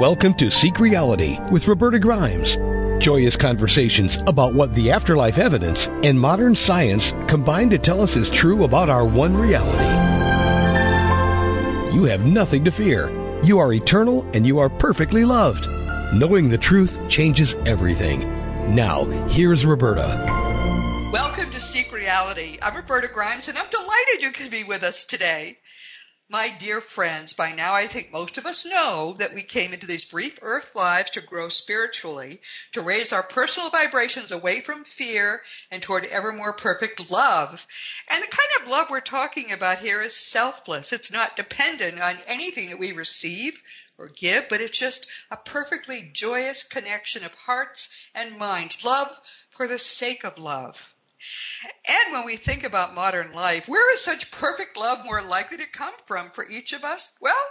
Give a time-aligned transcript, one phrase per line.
[0.00, 2.56] Welcome to Seek Reality with Roberta Grimes.
[3.04, 8.30] Joyous conversations about what the afterlife evidence and modern science combine to tell us is
[8.30, 9.84] true about our one reality.
[11.94, 13.10] You have nothing to fear.
[13.44, 15.66] You are eternal and you are perfectly loved.
[16.14, 18.20] Knowing the truth changes everything.
[18.74, 20.24] Now, here's Roberta.
[21.12, 22.56] Welcome to Seek Reality.
[22.62, 25.58] I'm Roberta Grimes, and I'm delighted you can be with us today.
[26.32, 29.88] My dear friends, by now I think most of us know that we came into
[29.88, 35.42] these brief earth lives to grow spiritually, to raise our personal vibrations away from fear
[35.72, 37.66] and toward ever more perfect love.
[38.08, 40.92] And the kind of love we're talking about here is selfless.
[40.92, 43.60] It's not dependent on anything that we receive
[43.98, 48.84] or give, but it's just a perfectly joyous connection of hearts and minds.
[48.84, 50.94] Love for the sake of love.
[51.86, 55.66] And when we think about modern life, where is such perfect love more likely to
[55.66, 57.10] come from for each of us?
[57.20, 57.46] Well,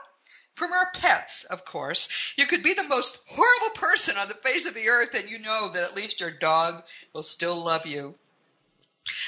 [0.56, 2.10] from our pets, of course.
[2.38, 5.40] You could be the most horrible person on the face of the earth, and you
[5.40, 8.16] know that at least your dog will still love you.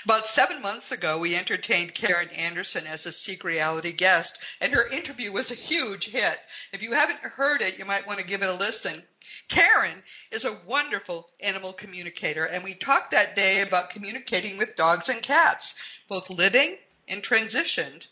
[0.06, 4.88] About seven months ago, we entertained Karen Anderson as a Seek Reality guest, and her
[4.90, 6.40] interview was a huge hit.
[6.72, 9.04] If you haven't heard it, you might want to give it a listen.
[9.48, 15.10] Karen is a wonderful animal communicator, and we talked that day about communicating with dogs
[15.10, 18.08] and cats, both living and transitioned.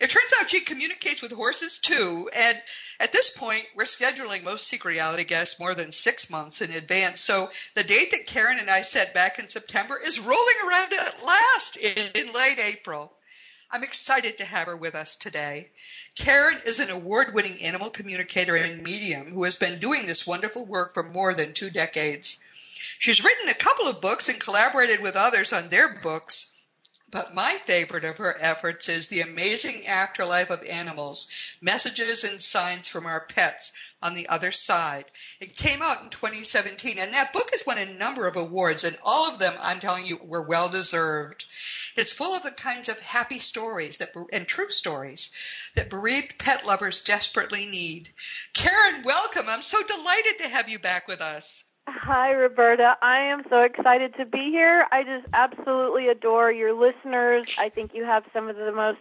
[0.00, 2.60] It turns out she communicates with horses too, and
[3.00, 7.20] at this point, we're scheduling most Seek Reality guests more than six months in advance.
[7.20, 11.24] So the date that Karen and I set back in September is rolling around at
[11.24, 13.12] last in, in late April.
[13.70, 15.68] I'm excited to have her with us today.
[16.14, 20.64] Karen is an award winning animal communicator and medium who has been doing this wonderful
[20.64, 22.38] work for more than two decades.
[22.98, 26.52] She's written a couple of books and collaborated with others on their books.
[27.10, 32.86] But my favorite of her efforts is The Amazing Afterlife of Animals Messages and Signs
[32.86, 35.06] from Our Pets on the Other Side.
[35.40, 38.98] It came out in 2017, and that book has won a number of awards, and
[39.02, 41.46] all of them, I'm telling you, were well deserved.
[41.96, 45.30] It's full of the kinds of happy stories that, and true stories
[45.76, 48.12] that bereaved pet lovers desperately need.
[48.52, 49.48] Karen, welcome.
[49.48, 51.64] I'm so delighted to have you back with us.
[51.90, 52.96] Hi, Roberta.
[53.00, 54.86] I am so excited to be here.
[54.92, 57.56] I just absolutely adore your listeners.
[57.58, 58.98] I think you have some of the most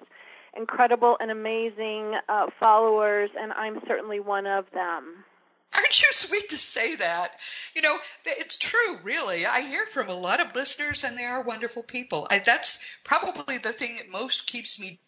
[0.56, 5.26] incredible and amazing uh, followers, and I'm certainly one of them.
[5.74, 7.30] Aren't you sweet to say that?
[7.76, 9.46] You know, it's true, really.
[9.46, 12.26] I hear from a lot of listeners, and they are wonderful people.
[12.32, 15.02] I, that's probably the thing that most keeps me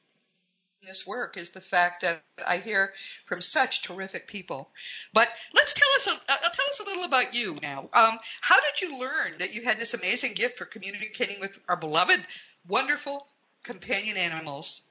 [0.84, 2.94] this work is the fact that I hear
[3.25, 4.69] from such terrific people.
[5.13, 7.90] But let's tell us a, uh, tell us a little about you now.
[7.94, 11.75] Um, how did you learn that you had this amazing gift for communicating with our
[11.75, 12.25] beloved,
[12.67, 13.28] wonderful
[13.63, 14.81] companion animals?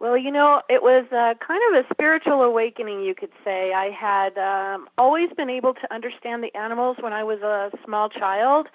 [0.00, 3.72] Well, you know, it was uh, kind of a spiritual awakening, you could say.
[3.74, 8.08] I had um, always been able to understand the animals when I was a small
[8.08, 8.68] child,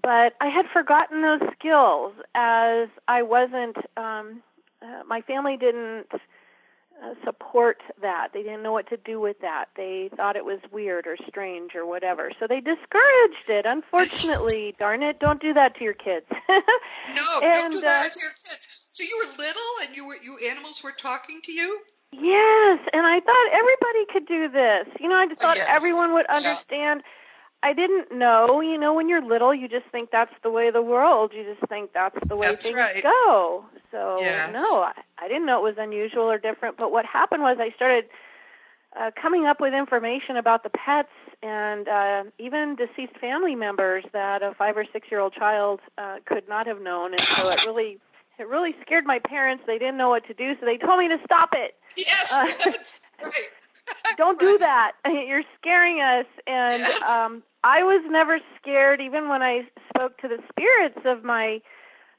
[0.00, 3.76] but I had forgotten those skills as I wasn't.
[3.96, 4.42] Um,
[4.82, 6.06] uh, my family didn't
[7.02, 8.28] uh, support that.
[8.32, 9.66] They didn't know what to do with that.
[9.76, 12.30] They thought it was weird or strange or whatever.
[12.38, 13.66] So they discouraged it.
[13.66, 16.26] Unfortunately, darn it, don't do that to your kids.
[16.48, 16.54] no,
[17.42, 18.88] and, don't do that uh, to your kids.
[18.92, 21.80] So you were little and you were you animals were talking to you?
[22.12, 24.88] Yes, and I thought everybody could do this.
[24.98, 25.68] You know, I just thought yes.
[25.70, 27.02] everyone would understand.
[27.04, 27.10] Yeah
[27.62, 28.60] I didn't know.
[28.60, 31.32] You know, when you're little, you just think that's the way of the world.
[31.34, 33.02] You just think that's the way that's things right.
[33.02, 33.64] go.
[33.90, 34.52] So yes.
[34.54, 36.76] no, I, I didn't know it was unusual or different.
[36.76, 38.06] But what happened was I started
[38.98, 41.08] uh, coming up with information about the pets
[41.42, 46.16] and uh, even deceased family members that a five or six year old child uh,
[46.24, 47.98] could not have known, and so it really
[48.38, 49.64] it really scared my parents.
[49.66, 51.74] They didn't know what to do, so they told me to stop it.
[51.96, 53.32] Yes, uh, that's right.
[54.16, 54.92] don't do that.
[55.06, 56.26] You're scaring us.
[56.46, 57.02] And yes.
[57.08, 61.60] um, I was never scared, even when I spoke to the spirits of my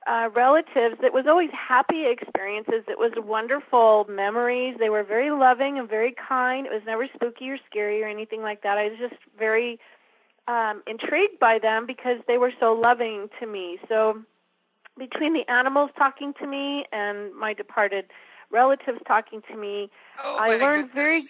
[0.08, 0.98] uh, relatives.
[1.02, 2.84] It was always happy experiences.
[2.88, 4.76] It was wonderful memories.
[4.80, 6.66] They were very loving and very kind.
[6.66, 8.78] It was never spooky or scary or anything like that.
[8.78, 9.80] I was just very
[10.48, 13.80] um, intrigued by them because they were so loving to me.
[13.88, 14.22] So
[14.98, 18.06] between the animals talking to me and my departed
[18.52, 19.90] relatives talking to me,
[20.24, 20.96] oh, I learned goodness.
[20.96, 21.24] very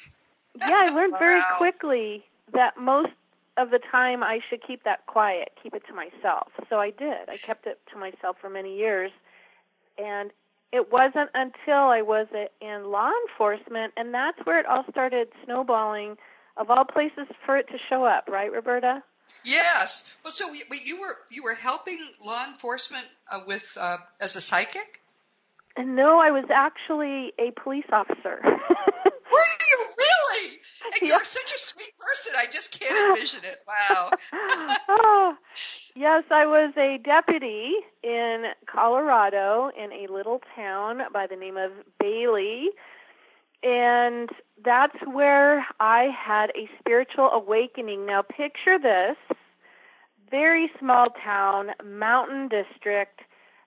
[0.65, 3.09] yeah, I learned very quickly that most
[3.57, 6.51] of the time I should keep that quiet, keep it to myself.
[6.69, 7.29] So I did.
[7.29, 9.11] I kept it to myself for many years.
[9.97, 10.31] And
[10.71, 12.27] it wasn't until I was
[12.61, 16.17] in law enforcement, and that's where it all started snowballing,
[16.55, 19.03] of all places for it to show up, right, Roberta?
[19.43, 20.17] Yes.
[20.23, 24.41] Well, so we, you were you were helping law enforcement uh, with uh, as a
[24.41, 25.01] psychic.
[25.77, 28.41] And no, I was actually a police officer.
[28.43, 30.10] Were you really?
[30.85, 31.27] And you're yes.
[31.27, 32.33] such a sweet person.
[32.37, 33.59] I just can't envision it.
[33.67, 34.11] Wow.
[34.89, 35.35] oh,
[35.95, 37.73] yes, I was a deputy
[38.03, 42.69] in Colorado in a little town by the name of Bailey.
[43.63, 44.29] And
[44.63, 48.05] that's where I had a spiritual awakening.
[48.05, 49.17] Now, picture this
[50.31, 53.19] very small town, mountain district.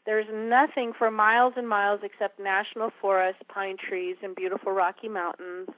[0.07, 5.69] There's nothing for miles and miles except national forests, pine trees, and beautiful Rocky Mountains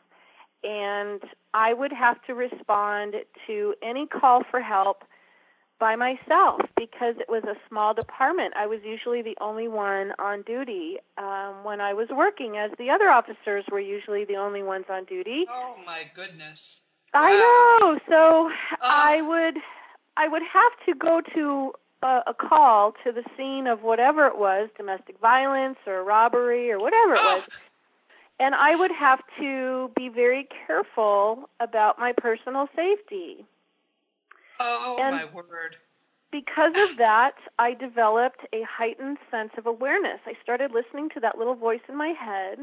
[0.67, 1.23] and
[1.55, 3.15] I would have to respond
[3.47, 5.05] to any call for help
[5.79, 8.55] by myself because it was a small department.
[8.57, 12.91] I was usually the only one on duty um, when I was working, as the
[12.91, 15.45] other officers were usually the only ones on duty.
[15.49, 16.83] Oh my goodness!
[17.15, 17.33] I
[17.81, 18.01] know.
[18.09, 18.51] So
[18.83, 19.59] I would,
[20.17, 21.73] I would have to go to
[22.03, 26.79] a, a call to the scene of whatever it was, domestic violence or robbery or
[26.79, 27.43] whatever it was.
[28.39, 33.45] And I would have to be very careful about my personal safety.
[34.61, 35.77] Oh And- my word!
[36.33, 40.21] because of that, I developed a heightened sense of awareness.
[40.27, 42.59] I started listening to that little voice in my head.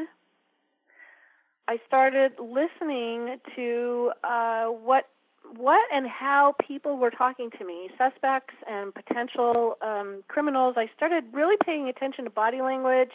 [1.67, 5.07] I started listening to uh, what
[5.55, 10.75] what and how people were talking to me, suspects and potential um, criminals.
[10.77, 13.11] I started really paying attention to body language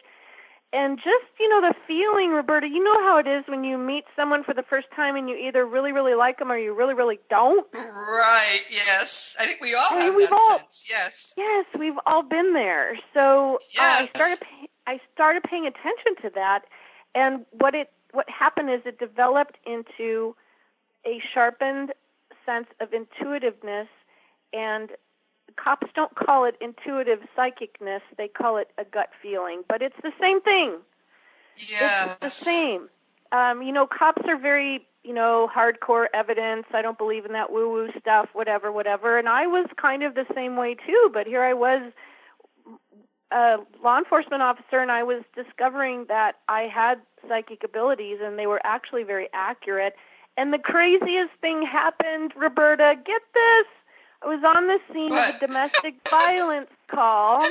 [0.73, 2.69] and just you know the feeling, Roberta.
[2.69, 5.37] You know how it is when you meet someone for the first time and you
[5.37, 7.67] either really really like them or you really really don't.
[7.75, 8.63] Right?
[8.69, 10.85] Yes, I think we all have we've that all- sense.
[10.89, 11.35] Yes.
[11.37, 12.99] Yes, we've all been there.
[13.15, 14.47] So uh, I started
[14.87, 16.63] I started paying attention to that,
[17.15, 20.35] and what it what happened is it developed into
[21.07, 21.93] a sharpened
[22.45, 23.89] sense of intuitiveness,
[24.53, 24.91] and
[25.63, 29.63] cops don't call it intuitive psychicness; they call it a gut feeling.
[29.69, 30.77] But it's the same thing.
[31.57, 32.11] Yes.
[32.11, 32.89] It's the same.
[33.33, 36.67] Um, you know, cops are very, you know, hardcore evidence.
[36.73, 39.19] I don't believe in that woo woo stuff, whatever, whatever.
[39.19, 41.93] And I was kind of the same way too, but here I was
[43.31, 48.47] a law enforcement officer and I was discovering that I had psychic abilities and they
[48.47, 49.95] were actually very accurate.
[50.37, 53.67] And the craziest thing happened, Roberta, get this.
[54.23, 57.43] I was on the scene of a domestic violence call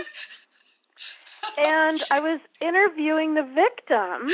[1.57, 4.29] and I was interviewing the victim,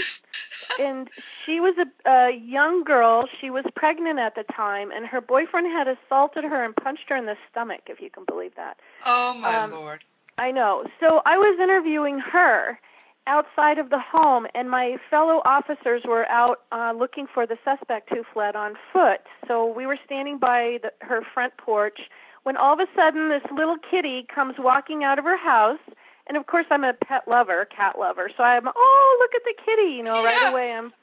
[0.80, 3.27] and she was a, a young girl.
[3.39, 7.15] She was pregnant at the time, and her boyfriend had assaulted her and punched her
[7.15, 8.77] in the stomach, if you can believe that.
[9.06, 10.03] Oh my um, lord!
[10.38, 10.85] I know.
[11.00, 12.80] So I was interviewing her
[13.25, 18.09] outside of the home, and my fellow officers were out uh, looking for the suspect
[18.09, 19.21] who fled on foot.
[19.47, 22.00] So we were standing by the, her front porch
[22.44, 25.80] when all of a sudden this little kitty comes walking out of her house.
[26.28, 28.30] And of course, I'm a pet lover, cat lover.
[28.36, 29.94] So I'm, oh, look at the kitty.
[29.95, 30.94] You know, right away I'm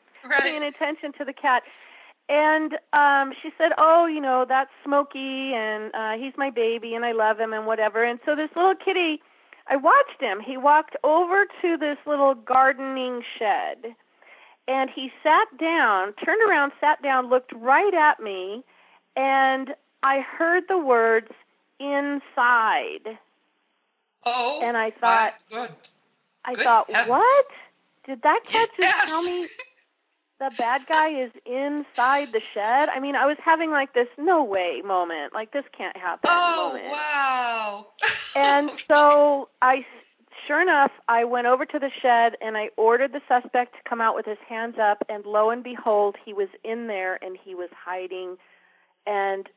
[0.40, 1.62] paying attention to the cat.
[2.28, 7.04] And um she said, "Oh, you know, that's Smokey and uh he's my baby and
[7.04, 9.20] I love him and whatever." And so this little kitty,
[9.66, 10.40] I watched him.
[10.40, 13.96] He walked over to this little gardening shed
[14.68, 18.62] and he sat down, turned around, sat down, looked right at me,
[19.16, 21.28] and I heard the words
[21.78, 23.18] inside.
[24.24, 24.60] Oh.
[24.62, 25.70] And I thought, good.
[26.44, 27.08] I Good thought, heavens.
[27.10, 27.46] what?
[28.06, 29.08] Did that cat just Yes.
[29.08, 29.46] tell me
[30.38, 32.88] the bad guy is inside the shed?
[32.88, 35.32] I mean, I was having like this no way moment.
[35.34, 36.92] Like this can't happen Oh moment.
[36.92, 37.86] wow!
[38.34, 39.84] And so I
[40.46, 44.00] sure enough, I went over to the shed and I ordered the suspect to come
[44.00, 47.54] out with his hands up and lo and behold, he was in there and he
[47.54, 48.36] was hiding
[49.06, 49.48] and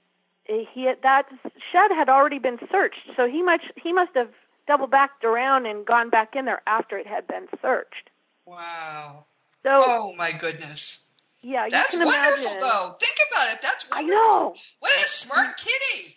[0.45, 1.25] he that
[1.71, 3.09] shed had already been searched.
[3.15, 4.29] So he much he must have
[4.67, 8.09] double backed around and gone back in there after it had been searched.
[8.45, 9.25] wow!
[9.63, 10.99] So Oh my goodness!
[11.41, 12.59] yeah, That's you can wonderful, imagine.
[12.61, 12.95] though.
[12.99, 13.61] Think about it.
[13.61, 14.55] That's I know.
[14.79, 16.15] What a smart kitty!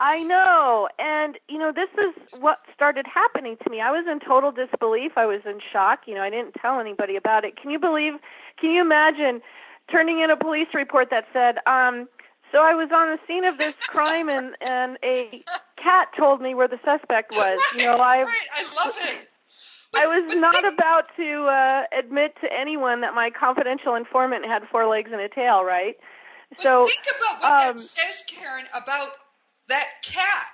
[0.00, 0.88] I know.
[1.00, 3.80] And, you know, this is what started happening to me.
[3.80, 5.12] I was in total disbelief.
[5.16, 6.02] I was in shock.
[6.06, 7.60] You know, I didn't tell anybody about it.
[7.60, 8.12] Can you believe,
[8.60, 9.42] can you imagine
[9.90, 12.08] turning in a police report that said, um,
[12.52, 15.42] so I was on the scene of this crime and, and a
[15.82, 17.58] cat told me where the suspect was.
[17.76, 18.48] You know, I right.
[18.54, 19.28] I love it.
[19.96, 24.86] I was not about to uh, admit to anyone that my confidential informant had four
[24.86, 25.96] legs and a tail, right?
[26.50, 29.10] But So think about what um, that says, Karen, about
[29.68, 30.46] that cat.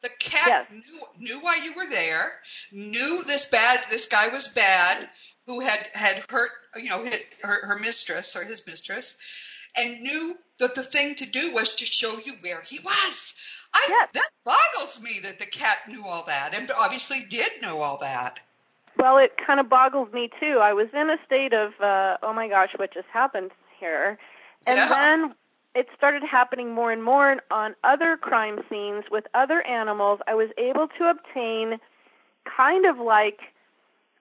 [0.00, 0.70] The cat Yes.
[0.70, 2.32] knew knew why you were there,
[2.70, 5.08] knew this bad this guy was bad,
[5.46, 9.16] who had had hurt you know hit her, her mistress or his mistress,
[9.78, 13.34] and knew that the thing to do was to show you where he was.
[13.74, 14.08] I Yes.
[14.14, 18.40] that boggles me that the cat knew all that, and obviously did know all that.
[18.96, 20.58] Well, it kind of boggles me too.
[20.58, 24.18] I was in a state of, uh, oh my gosh, what just happened here?
[24.66, 24.88] And Yeah.
[24.88, 25.34] then
[25.74, 30.20] it started happening more and more on other crime scenes with other animals.
[30.26, 31.78] I was able to obtain
[32.44, 33.40] kind of like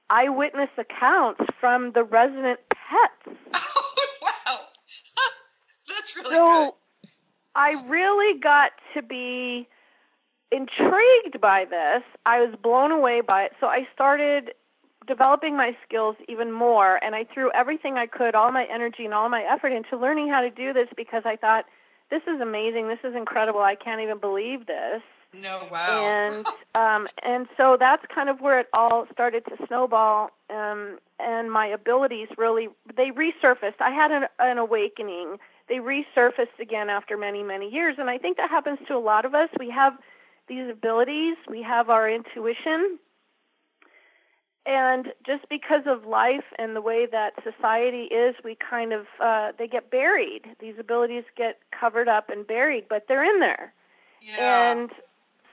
[0.09, 3.37] eyewitness accounts from the resident pets.
[6.15, 7.09] That's really so good.
[7.55, 9.67] I really got to be
[10.51, 12.03] intrigued by this.
[12.25, 13.53] I was blown away by it.
[13.59, 14.53] So I started
[15.07, 19.13] developing my skills even more and I threw everything I could, all my energy and
[19.13, 21.65] all my effort into learning how to do this because I thought
[22.09, 23.61] this is amazing, this is incredible.
[23.61, 25.01] I can't even believe this.
[25.33, 26.05] No, wow.
[26.05, 26.45] And
[26.75, 31.67] um and so that's kind of where it all started to snowball um and my
[31.67, 33.81] abilities really they resurfaced.
[33.81, 35.37] I had an, an awakening.
[35.69, 37.95] They resurfaced again after many many years.
[37.99, 39.49] And I think that happens to a lot of us.
[39.59, 39.93] We have
[40.47, 42.99] these abilities, we have our intuition,
[44.65, 49.51] and just because of life and the way that society is we kind of uh
[49.57, 50.41] they get buried.
[50.59, 53.73] These abilities get covered up and buried but they're in there.
[54.21, 54.71] Yeah.
[54.71, 54.89] and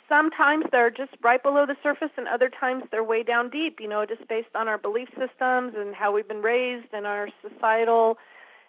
[0.08, 3.78] sometimes they're just right below the surface and other times they're way down deep.
[3.80, 7.28] You know just based on our belief systems and how we've been raised and our
[7.40, 8.18] societal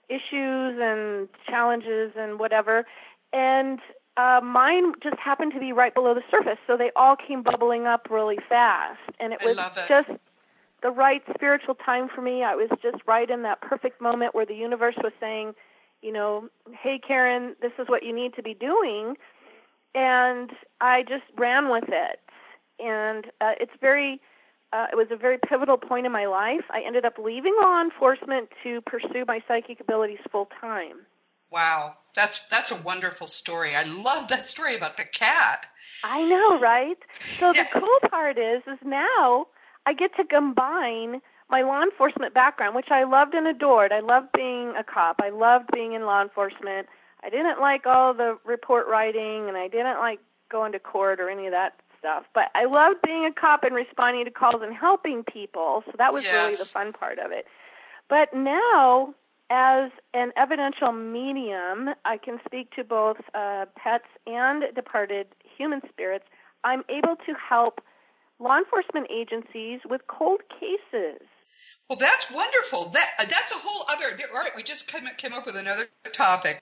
[0.09, 2.85] issues and challenges and whatever
[3.33, 3.79] and
[4.17, 7.85] uh, mine just happened to be right below the surface, so they all came bubbling
[7.85, 9.87] up really fast, and it was it.
[9.89, 10.07] just
[10.81, 12.43] the right spiritual time for me.
[12.43, 15.53] I was just right in that perfect moment where the universe was saying,
[16.01, 16.47] you know,
[16.81, 19.15] hey Karen, this is what you need to be doing,
[19.93, 22.19] and I just ran with it,
[22.79, 24.21] and uh, it's very.
[24.75, 26.65] Uh, it was a very pivotal point in my life.
[26.69, 31.05] I ended up leaving law enforcement to pursue my psychic abilities full time.
[31.49, 31.95] Wow.
[32.13, 33.73] That's that's a wonderful story.
[33.73, 35.65] I love that story about the cat.
[36.03, 36.97] I know, right?
[37.37, 37.63] So Yeah.
[37.63, 39.47] the cool part is, is now
[39.85, 43.93] I get to combine my law enforcement background, which I loved and adored.
[43.93, 45.21] I loved being a cop.
[45.23, 46.87] I loved being in law enforcement.
[47.23, 51.29] I didn't like all the report writing, and I didn't like going to court or
[51.29, 52.25] any of that stuff.
[52.33, 55.83] But I loved being a cop and responding to calls and helping people.
[55.85, 57.45] So that was really the fun part of it.
[58.09, 59.15] But now,
[59.49, 66.25] as an evidential medium, I can speak to both uh, pets and departed human spirits.
[66.63, 67.81] I'm able to help
[68.39, 71.21] law enforcement agencies with cold cases.
[71.89, 72.89] Well, that's wonderful.
[72.89, 74.05] That uh, that's a whole other.
[74.33, 75.83] All right, we just came, came up with another
[76.13, 76.59] topic.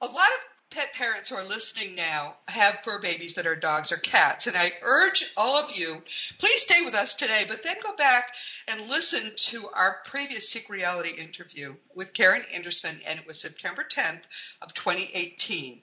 [0.00, 3.92] A lot of pet parents who are listening now have fur babies that are dogs
[3.92, 6.02] or cats, and I urge all of you,
[6.38, 8.34] please stay with us today, but then go back
[8.68, 13.84] and listen to our previous Seek Reality interview with Karen Anderson, and it was September
[13.84, 14.26] 10th
[14.62, 15.80] of 2018.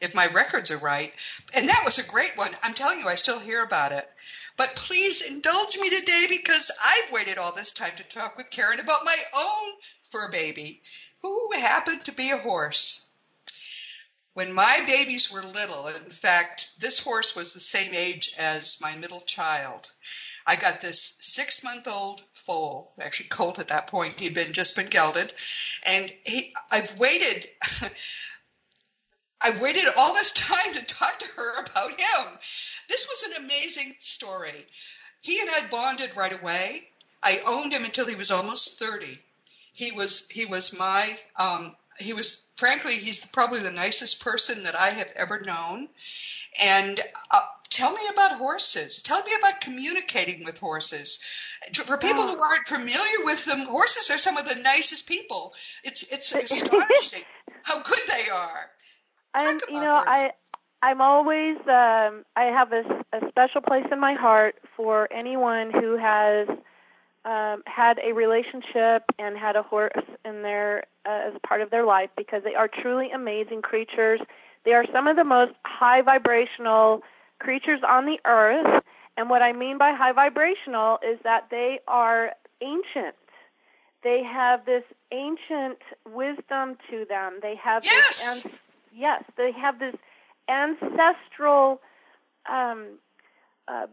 [0.00, 1.12] If my records are right,
[1.54, 2.56] and that was a great one.
[2.62, 4.08] I'm telling you, I still hear about it.
[4.56, 8.80] But please indulge me today because I've waited all this time to talk with Karen
[8.80, 9.72] about my own
[10.10, 10.82] fur baby,
[11.22, 13.07] who happened to be a horse.
[14.38, 18.94] When my babies were little, in fact, this horse was the same age as my
[18.94, 19.90] middle child.
[20.46, 24.20] I got this six month old foal, actually colt at that point.
[24.20, 25.34] He'd been just been gelded,
[25.82, 26.54] and he.
[26.70, 27.48] I've waited.
[29.40, 32.38] I waited all this time to talk to her about him.
[32.88, 34.66] This was an amazing story.
[35.20, 36.88] He and I bonded right away.
[37.24, 39.18] I owned him until he was almost 30.
[39.72, 44.74] He was he was my um, he was frankly he's probably the nicest person that
[44.74, 45.88] I have ever known.
[46.60, 47.00] And
[47.30, 49.02] uh, tell me about horses.
[49.02, 51.18] Tell me about communicating with horses.
[51.74, 55.54] For people who aren't familiar with them, horses are some of the nicest people.
[55.84, 57.22] It's it's astonishing
[57.62, 58.70] how good they are.
[59.34, 60.32] And you know, I.
[60.80, 65.96] I'm always um I have a, a special place in my heart for anyone who
[65.96, 66.46] has
[67.28, 71.84] um had a relationship and had a horse in their uh, as part of their
[71.86, 74.20] life because they are truly amazing creatures.
[74.64, 77.02] They are some of the most high vibrational
[77.40, 78.82] creatures on the earth.
[79.16, 82.32] And what I mean by high vibrational is that they are
[82.62, 83.16] ancient.
[84.02, 87.38] They have this ancient wisdom to them.
[87.42, 88.38] They have Yes.
[88.44, 88.52] this
[88.92, 89.94] yes, they have this
[90.48, 91.80] ancestral
[92.50, 92.98] um,
[93.68, 93.86] uh,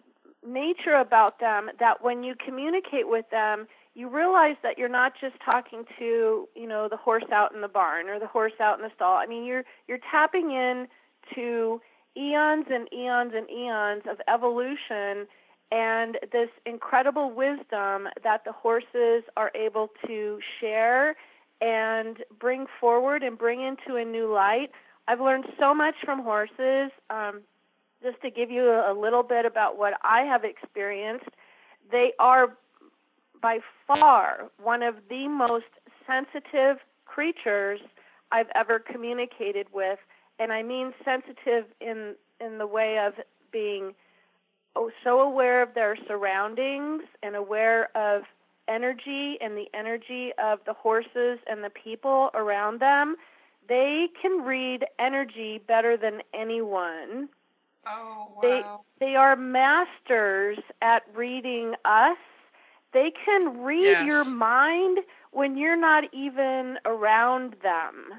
[0.46, 5.36] nature about them that when you communicate with them, you realize that you're not just
[5.44, 8.84] talking to you know the horse out in the barn or the horse out in
[8.84, 9.18] the stall.
[9.18, 10.88] I mean, you're you're tapping in
[11.34, 11.82] to
[12.18, 15.28] eons and eons and eons of evolution
[15.72, 21.16] and this incredible wisdom that the horses are able to share
[21.62, 24.70] and bring forward and bring into a new light.
[25.08, 26.92] I've learned so much from horses.
[27.10, 27.42] Um,
[28.04, 31.30] just to give you a, little bit about what I have experienced,
[31.92, 32.58] they are
[33.42, 35.66] by far one of the most
[36.08, 37.80] sensitive creatures
[38.32, 40.00] I've ever communicated with,
[40.40, 43.14] and I mean sensitive in in the way of
[43.52, 43.94] being
[44.76, 48.24] oh, so aware of their surroundings and aware of
[48.68, 53.16] energy and the energy of the horses and the people around them.
[53.68, 57.30] They can read energy better than anyone.
[57.86, 58.82] Oh, wow.
[59.00, 62.18] They they are masters at reading us.
[62.94, 64.06] They can read Yes.
[64.06, 65.00] your mind
[65.32, 68.14] when you're not even around them.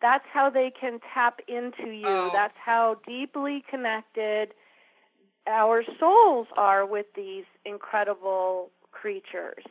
[0.00, 2.08] That's how they can tap into you.
[2.08, 2.30] Oh.
[2.32, 4.54] That's how deeply connected
[5.46, 9.64] our souls are with these incredible creatures.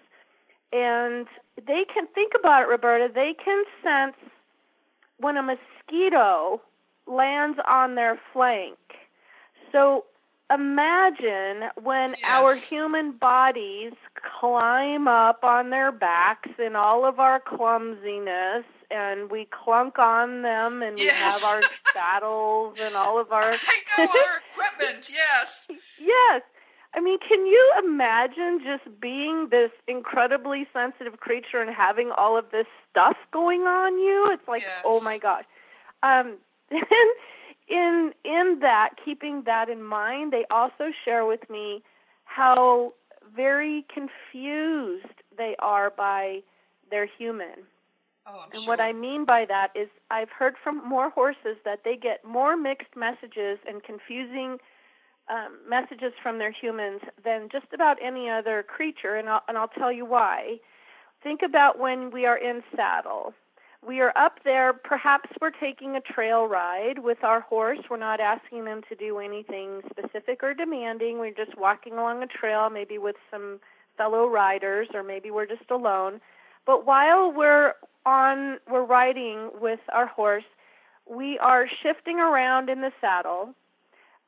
[0.73, 4.15] And they can think about it, Roberta, they can sense
[5.19, 6.61] when a mosquito
[7.07, 8.77] lands on their flank.
[9.71, 10.05] So
[10.53, 13.93] imagine when our human bodies
[14.39, 20.81] climb up on their backs in all of our clumsiness and we clunk on them
[20.81, 21.61] and we have our
[21.93, 23.51] saddles and all of our our
[24.53, 25.67] equipment, yes.
[25.99, 26.41] Yes.
[26.93, 32.45] I mean, can you imagine just being this incredibly sensitive creature and having all of
[32.51, 34.29] this stuff going on you?
[34.31, 34.81] It's like, Yes.
[34.85, 35.43] oh my gosh.
[36.01, 36.37] Um,
[37.67, 41.83] in in that, keeping that in mind, they also share with me
[42.25, 42.93] how
[43.35, 46.39] very confused they are by
[46.89, 47.65] their human.
[48.25, 48.71] Oh, And sure.
[48.71, 52.57] what I mean by that is I've heard from more horses that they get more
[52.57, 54.57] mixed messages and confusing
[55.29, 59.67] um, messages from their humans than just about any other creature, and I'll, and I'll
[59.67, 60.57] tell you why.
[61.23, 63.33] Think about when we are in saddle.
[63.85, 67.79] We are up there, perhaps we're taking a trail ride with our horse.
[67.89, 71.19] We're not asking them to do anything specific or demanding.
[71.19, 73.59] We're just walking along a trail, maybe with some
[73.95, 76.19] fellow riders, or maybe we're just alone.
[76.65, 77.73] But while we're
[78.05, 80.43] on we're riding with our horse,
[81.09, 83.53] we are shifting around in the saddle.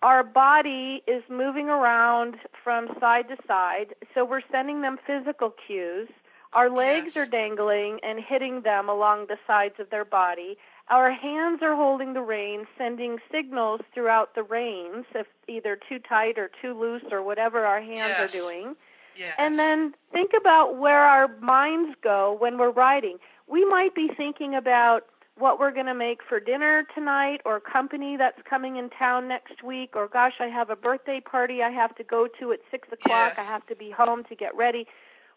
[0.02, 6.08] Our body is moving around from side to side, so we're sending them physical cues.
[6.53, 7.27] Our legs Yes.
[7.27, 10.57] are dangling and hitting them along the sides of their body.
[10.89, 16.39] Our hands are holding the reins, sending signals throughout the reins, if either too tight
[16.39, 18.35] or too loose or whatever our hands Yes.
[18.35, 18.75] are doing.
[19.15, 19.35] yes.
[19.38, 23.19] And then think about where our minds go when we're writing.
[23.47, 28.17] We might be thinking about what we're going to make for dinner tonight, or company
[28.17, 31.95] that's coming in town next week, or gosh, I have a birthday party I have
[31.95, 33.33] to go to at six o'clock.
[33.38, 33.39] Yes.
[33.39, 34.85] I have to be home to get ready.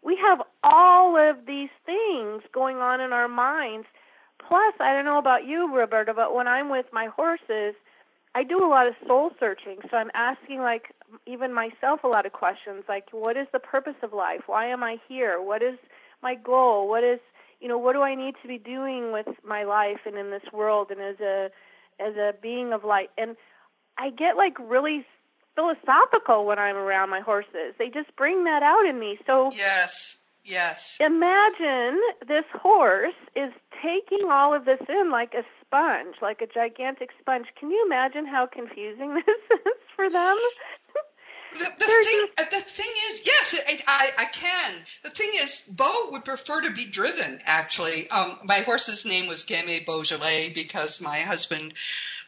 [0.02, 3.86] We have all of these things going on in our minds.
[4.46, 7.74] Plus, I don't know about you, Roberta, but when I'm with my horses,
[8.34, 9.78] I do a lot of soul searching.
[9.90, 10.94] So I'm asking, like,
[11.26, 14.42] even myself a lot of questions, like, what is the purpose of life?
[14.46, 15.40] Why am I here?
[15.40, 15.78] What is
[16.22, 16.88] my goal?
[16.88, 17.20] What is,
[17.60, 20.42] you know, what do I need to be doing with my life and in this
[20.52, 21.50] world and as a
[22.00, 23.10] as a being of light?
[23.18, 23.36] And
[23.98, 25.04] I get like really
[25.54, 27.74] philosophical when I'm around my horses.
[27.78, 29.18] They just bring that out in me.
[29.26, 30.18] So yes.
[30.44, 30.98] Yes.
[31.00, 37.10] imagine this horse is taking all of this in like a sponge, like a gigantic
[37.20, 37.46] sponge.
[37.58, 40.36] Can you imagine how confusing this is for them?
[42.02, 44.74] Thing, uh, the thing is, yes, it, I, I can.
[45.02, 47.40] The thing is, Bo would prefer to be driven.
[47.44, 51.74] Actually, um, my horse's name was Gamay Beaujolais because my husband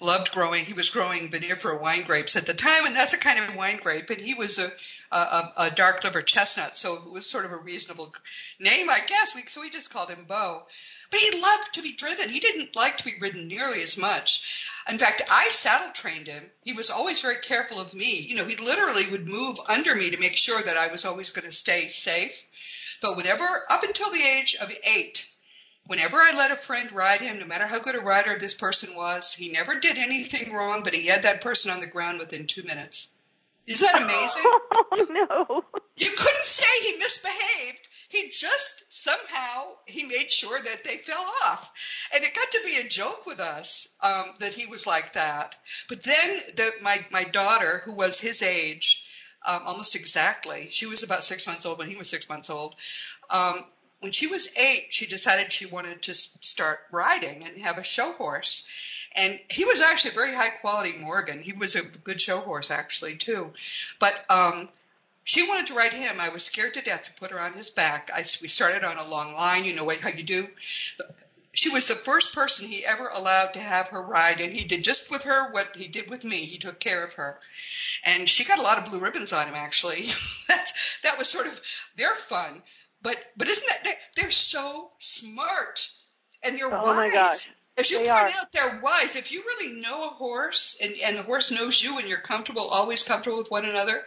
[0.00, 0.64] loved growing.
[0.64, 3.78] He was growing vinifera wine grapes at the time, and that's a kind of wine
[3.82, 4.10] grape.
[4.10, 4.70] And he was a
[5.16, 8.12] a, a, dark liver chestnut, so it was sort of a reasonable
[8.59, 9.35] name, I guess.
[9.35, 10.66] We, so we just called him Bo.
[11.11, 12.29] But he loved to be driven.
[12.29, 14.66] He didn't like to be ridden nearly as much.
[14.88, 16.50] In fact, I saddle trained him.
[16.62, 18.16] He was always very careful of me.
[18.18, 21.31] You know, he literally would move under me to make sure that I was always
[21.31, 22.44] going to stay safe.
[23.00, 25.27] But whenever, up until the age of eight,
[25.87, 28.96] whenever I let a friend ride him, no matter how good a rider this person
[28.96, 32.46] was, he never did anything wrong, but he had that person on the ground within
[32.46, 33.09] two minutes.
[33.66, 34.42] Isn't that amazing?
[34.96, 35.64] Oh no.
[35.96, 37.88] You couldn't say he misbehaved.
[38.09, 41.72] He just somehow he made sure that they fell off,
[42.14, 45.57] and it got to be a joke with us um, that he was like that.
[45.88, 49.05] But then the, my my daughter, who was his age,
[49.44, 52.77] um, almost exactly, she was about six months old when he was six months old.
[53.31, 53.55] Um,
[54.00, 58.12] when she was eight, she decided she wanted to start riding and have a show
[58.12, 58.64] horse.
[59.16, 61.40] And he was actually a very high quality Morgan.
[61.40, 63.53] He was a good show horse, actually, too.
[64.00, 64.68] But um,
[65.22, 66.16] she wanted to ride him.
[66.20, 68.11] I was scared to death to put her on his back.
[68.12, 69.64] I, we started on a long line.
[69.64, 70.48] You know what, how you do.
[71.53, 74.83] She was the first person he ever allowed to have her ride, and he did
[74.83, 76.38] just with her what he did with me.
[76.38, 77.38] He took care of her,
[78.05, 79.55] and she got a lot of blue ribbons on him.
[79.55, 80.07] Actually,
[80.48, 81.61] that's that was sort of
[81.94, 82.61] their fun.
[83.03, 85.88] But but isn't that they- they're so smart
[86.42, 86.96] and they're Oh wise.
[86.96, 87.48] my gosh.
[87.76, 88.40] As you They point are.
[88.40, 89.16] out, they're wise.
[89.16, 92.68] If you really know a horse and, and the horse knows you and you're comfortable,
[92.68, 94.04] always comfortable with one another,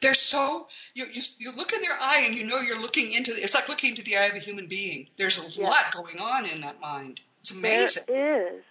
[0.00, 3.32] they're so you, you you look in their eye and you know you're looking into
[3.32, 5.08] it's like looking into the eye of a human being.
[5.16, 5.68] There's a Yeah.
[5.68, 7.20] lot going on in that mind.
[7.40, 8.04] It's amazing.
[8.06, 8.62] There is.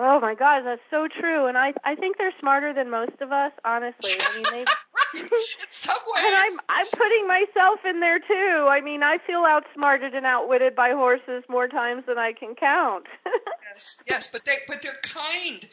[0.00, 1.46] Oh my God, that's so true.
[1.46, 4.12] And I I think they're smarter than most of us, honestly.
[4.20, 4.64] I mean, they.
[5.14, 5.28] In
[5.70, 6.24] some ways.
[6.24, 8.68] And I'm I'm putting myself in there too.
[8.68, 13.06] I mean, I feel outsmarted and outwitted by horses more times than I can count.
[13.70, 15.68] Yes, yes, but they but they're kind.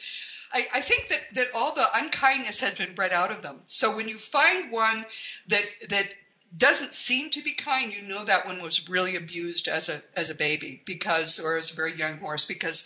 [0.52, 3.62] I, I think that, that all the unkindness has been bred out of them.
[3.64, 5.06] So when you find one
[5.48, 6.12] that that
[6.56, 10.28] doesn't seem to be kind, you know that one was really abused as a as
[10.28, 12.84] a baby because or as a very young horse because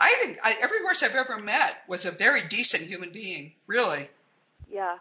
[0.00, 4.08] I think I, every horse I've ever met was a very decent human being, really.
[4.72, 4.96] yeah,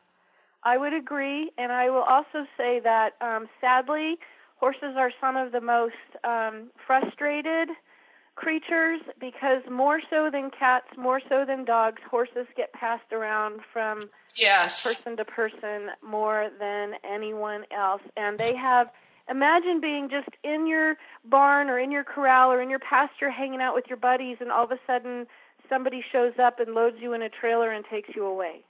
[0.64, 4.18] I would agree, and I will also say that um, sadly,
[4.58, 7.70] horses are some of the most um, frustrated
[8.36, 14.10] creatures because more so than cats, more so than dogs, horses get passed around from
[14.36, 14.84] Yes.
[14.84, 18.02] person to person more than anyone else.
[18.16, 18.88] And they have,
[19.30, 23.62] imagine being just in your barn or in your corral or in your pasture hanging
[23.62, 25.28] out with your buddies, and all of a sudden
[25.70, 28.62] somebody shows up and loads you in a trailer and takes you away.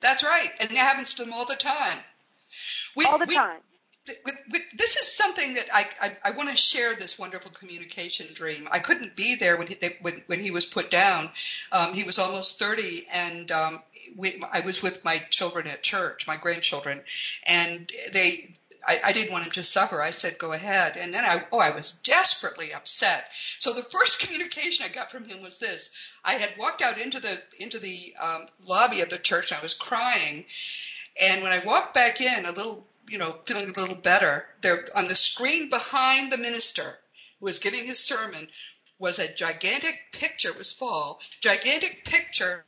[0.00, 1.98] That's right, and that happens to them all the time.
[2.96, 3.60] We, all the we- time.
[4.06, 7.52] th- with, with, this is something that I, I, I want to share this wonderful
[7.52, 8.68] communication dream.
[8.70, 11.30] I couldn't be there when he, they, when, when he was put down.
[11.70, 13.82] Um, he was almost 30, and um,
[14.16, 17.00] we, I was with my children at church, my grandchildren,
[17.46, 18.54] and they.
[18.86, 20.00] I, I didn't want him to suffer.
[20.02, 23.30] I said, "Go ahead." And then I, oh, I was desperately upset.
[23.58, 25.90] So the first communication I got from him was this:
[26.24, 29.50] I had walked out into the into the um, lobby of the church.
[29.50, 30.44] And I was crying,
[31.20, 34.86] and when I walked back in, a little, you know, feeling a little better, there
[34.94, 36.98] on the screen behind the minister
[37.40, 38.48] who was giving his sermon
[38.98, 40.50] was a gigantic picture.
[40.50, 42.64] It was fall, gigantic picture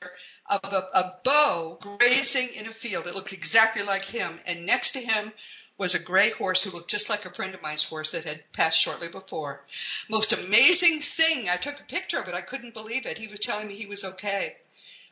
[0.46, 3.06] of a, a bow grazing in a field.
[3.06, 5.32] It looked exactly like him, and next to him
[5.76, 8.42] was a gray horse who looked just like a friend of mine's horse that had
[8.52, 9.60] passed shortly before.
[10.08, 11.48] Most amazing thing.
[11.48, 12.34] I took a picture of it.
[12.34, 13.18] I couldn't believe it.
[13.18, 14.56] He was telling me he was okay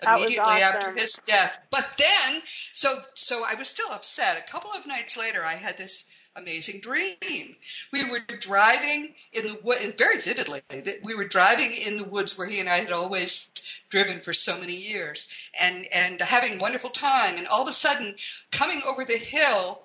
[0.07, 1.59] immediately after his death.
[1.71, 4.39] But then, so so I was still upset.
[4.39, 7.57] A couple of nights later, I had this amazing dream.
[7.93, 12.05] We were driving in the wood, and very vividly, that we were driving in the
[12.05, 13.49] woods where he and I had always
[13.91, 15.29] driven for so many years,
[15.61, 17.37] and and having a wonderful time.
[17.37, 18.17] And all of a sudden,
[18.51, 19.82] coming over the hill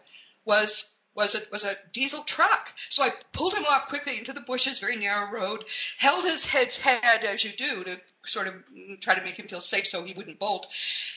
[0.48, 2.74] was was a was a diesel truck.
[2.90, 5.66] So I pulled him off quickly into the bushes, very narrow road,
[5.98, 8.54] held his head, head as you do to sort of
[9.02, 10.68] try to make him feel safe so he wouldn't bolt.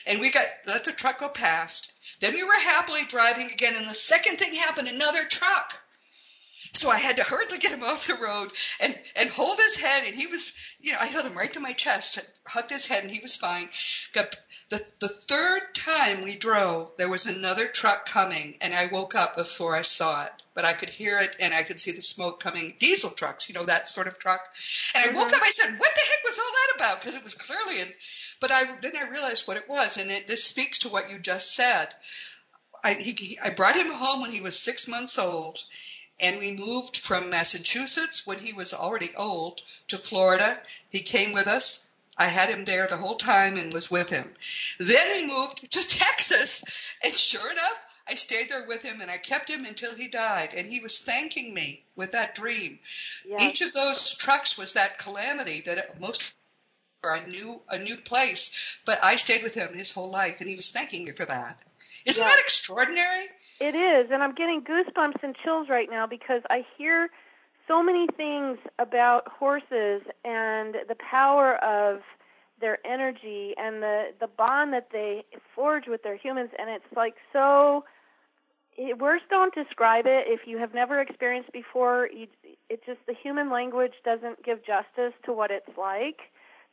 [0.07, 1.93] And we got let the truck go past.
[2.19, 5.79] Then we were happily driving again, and the second thing happened, another truck.
[6.73, 10.03] So I had to hurriedly get him off the road and, and hold his head,
[10.05, 13.03] and he was, you know, I held him right to my chest, hugged his head,
[13.03, 13.69] and he was fine.
[14.13, 14.35] Got
[14.69, 19.35] the the third time we drove, there was another truck coming, and I woke up
[19.35, 22.39] before I saw it, but I could hear it and I could see the smoke
[22.41, 22.75] coming.
[22.79, 24.39] Diesel trucks, you know, that sort of truck.
[24.95, 25.35] And I woke Mhm.
[25.35, 27.93] up, I said, "What the heck was all that about?" Because it was clearly in.
[28.39, 31.19] But I then I realized what it was, and it, this speaks to what you
[31.19, 31.93] just said.
[32.83, 35.59] I, he- I brought him home when he was six months old,
[36.21, 40.61] and we moved from Massachusetts when he was already old to Florida.
[40.89, 41.91] He came with us.
[42.17, 44.33] I had him there the whole time and was with him.
[44.79, 46.63] Then we moved to Texas,
[47.03, 50.53] and sure enough, I stayed there with him and I kept him until he died.
[50.55, 52.79] And he was thanking me with that dream.
[53.39, 56.33] Each of those trucks was that calamity that most
[57.01, 60.49] for a new a new place, but I stayed with him his whole life, and
[60.49, 61.59] he was thanking me for that.
[62.05, 63.25] Isn't that extraordinary?
[63.61, 67.09] It is, and I'm getting goosebumps and chills right now because I hear
[67.67, 72.01] so many things about horses and the power of
[72.59, 77.15] their energy and the the bond that they forge with their humans and it's like
[77.33, 77.83] so
[78.77, 82.27] it, words don't describe it if you have never experienced before you,
[82.69, 86.19] it just the human language doesn't give justice to what it's like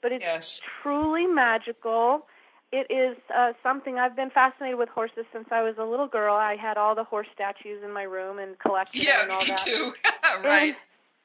[0.02, 0.60] but it's Yes.
[0.82, 2.26] truly magical
[2.72, 6.34] it is uh, something I've been fascinated with horses since I was a little girl.
[6.34, 9.46] I had all the horse statues in my room and collected Yeah, and all me
[9.46, 9.58] that.
[9.58, 9.92] too.
[10.44, 10.68] right.
[10.68, 10.76] And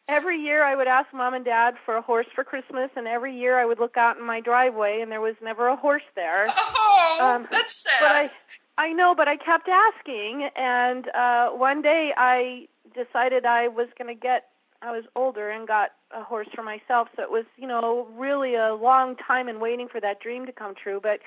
[0.07, 3.35] every year I would ask mom and dad for a horse for Christmas, and every
[3.37, 6.47] year I would look out in my driveway and there was never a horse there.
[6.49, 7.99] Oh, Um, that's sad.
[7.99, 8.11] But
[8.79, 13.87] I, I know, but I kept asking, and uh, one day I decided I was
[13.97, 14.47] going to get.
[14.83, 18.55] I was older and got a horse for myself, so it was, you know, really
[18.55, 20.99] a long time in waiting for that dream to come true.
[21.01, 21.19] But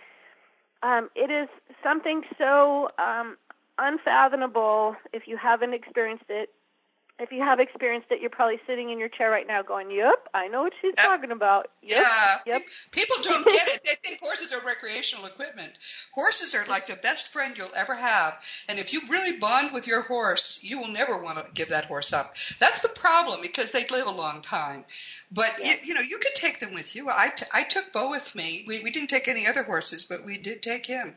[0.82, 1.48] um, it is
[1.82, 3.36] something so um,
[3.78, 6.50] unfathomable if you haven't experienced it.
[7.18, 10.28] If you have experienced it, you're probably sitting in your chair right now going, "Yep,
[10.34, 11.06] I know what she's Yep.
[11.06, 12.34] talking about." Yep, Yeah.
[12.46, 12.62] Yep.
[12.90, 13.84] People don't get it.
[13.84, 15.72] They think horses are recreational equipment.
[16.12, 18.34] Horses are like the best friend you'll ever have.
[18.68, 21.86] And if you really bond with your horse, you will never want to give that
[21.86, 22.34] horse up.
[22.58, 24.84] That's the problem because they live a long time.
[25.32, 25.72] But, Yeah.
[25.72, 27.08] you, you know, you could take them with you.
[27.10, 28.64] I, t- I took Bo with me.
[28.66, 31.16] We, we didn't take any other horses, but we did take him.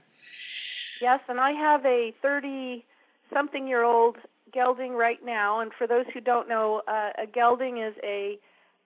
[1.01, 2.85] Yes, and I have a 30
[3.33, 4.17] something year old
[4.51, 5.59] gelding right now.
[5.59, 8.37] And for those who don't know, uh, a gelding is a,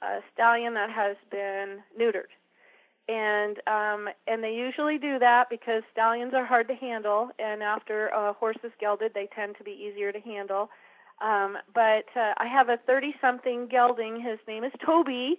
[0.02, 2.32] a stallion that has been neutered.
[3.10, 8.08] And um, and they usually do that because stallions are hard to handle, and after
[8.08, 10.69] a horse is gelded, they tend to be easier to handle.
[11.21, 14.21] Um, but uh, I have a 30 something gelding.
[14.21, 15.38] His name is Toby,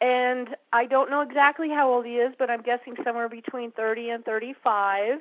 [0.00, 4.10] and I don't know exactly how old he is, but I'm guessing somewhere between 30
[4.10, 5.18] and 35.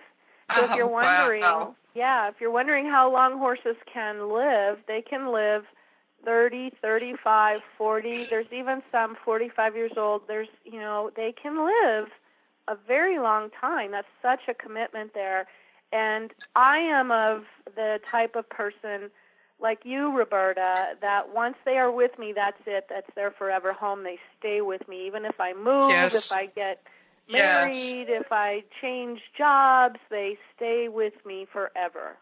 [0.56, 1.76] So if you're wondering, wow.
[1.96, 5.64] yeah, if you're wondering how long horses can live, they can live
[6.26, 8.26] 30, 35, 40.
[8.30, 10.24] There's even some 45 years old.
[10.28, 12.10] There's, you know, they can live
[12.68, 13.92] a very long time.
[13.92, 15.48] That's such a commitment there.
[15.92, 17.44] And I am of
[17.76, 19.10] the type of person
[19.60, 22.88] like you, Roberta, that once they are with me, that's it.
[22.90, 24.04] That's their forever home.
[24.04, 26.14] They stay with me, even if I move, Yes.
[26.14, 26.82] if I get
[27.32, 27.94] Yes.
[27.94, 32.18] married, if I change jobs, they stay with me forever.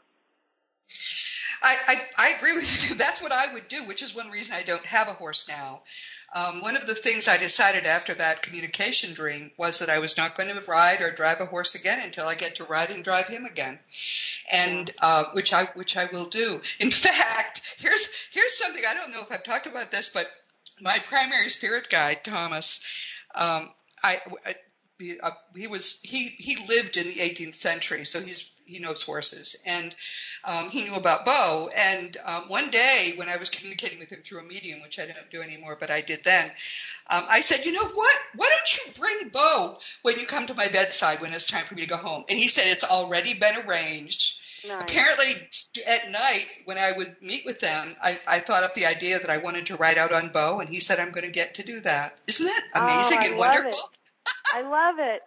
[1.62, 2.96] I, I, I agree with you.
[2.98, 5.82] That's what I would do, which is one reason I don't have a horse now.
[6.34, 10.16] Um, one of the things I decided after that communication dream was that I was
[10.16, 13.04] not going to ride or drive a horse again until I get to ride and
[13.04, 13.80] drive him again,
[14.52, 16.62] and uh, which I which I will do.
[16.80, 20.28] In fact, here's here's something I don't know if I've talked about this, but
[20.80, 22.80] my primary spirit guide Thomas,
[23.34, 23.72] um,
[24.04, 24.20] I.
[25.00, 29.96] He, was he he lived in the 18th century, so he's he knows horses, and
[30.44, 31.70] um, he knew about Bo.
[31.76, 35.06] And um, one day, when I was communicating with him through a medium, which I
[35.06, 36.52] don't do anymore, but I did then,
[37.10, 38.16] um, I said, "You know what?
[38.36, 41.76] Why don't you bring Bo when you come to my bedside when it's time for
[41.76, 44.36] me to go home?" And he said, "It's already been arranged."
[44.68, 44.82] Nice.
[44.82, 45.48] Apparently,
[45.88, 49.30] at night when I would meet with them, I, I thought up the idea that
[49.30, 51.64] I wanted to ride out on Bo, and he said, "I'm going to get to
[51.64, 53.70] do that." Isn't that amazing Oh, and wonderful?
[53.70, 53.99] it.
[54.54, 55.22] I love it.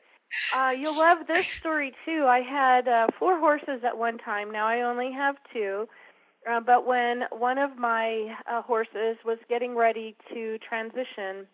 [0.54, 2.24] Uh, you'll love this story too.
[2.26, 4.50] I had uh, four horses at one time.
[4.50, 5.88] Now I only have two.
[6.50, 11.46] Uh, but when one of my uh, horses was getting ready to transition,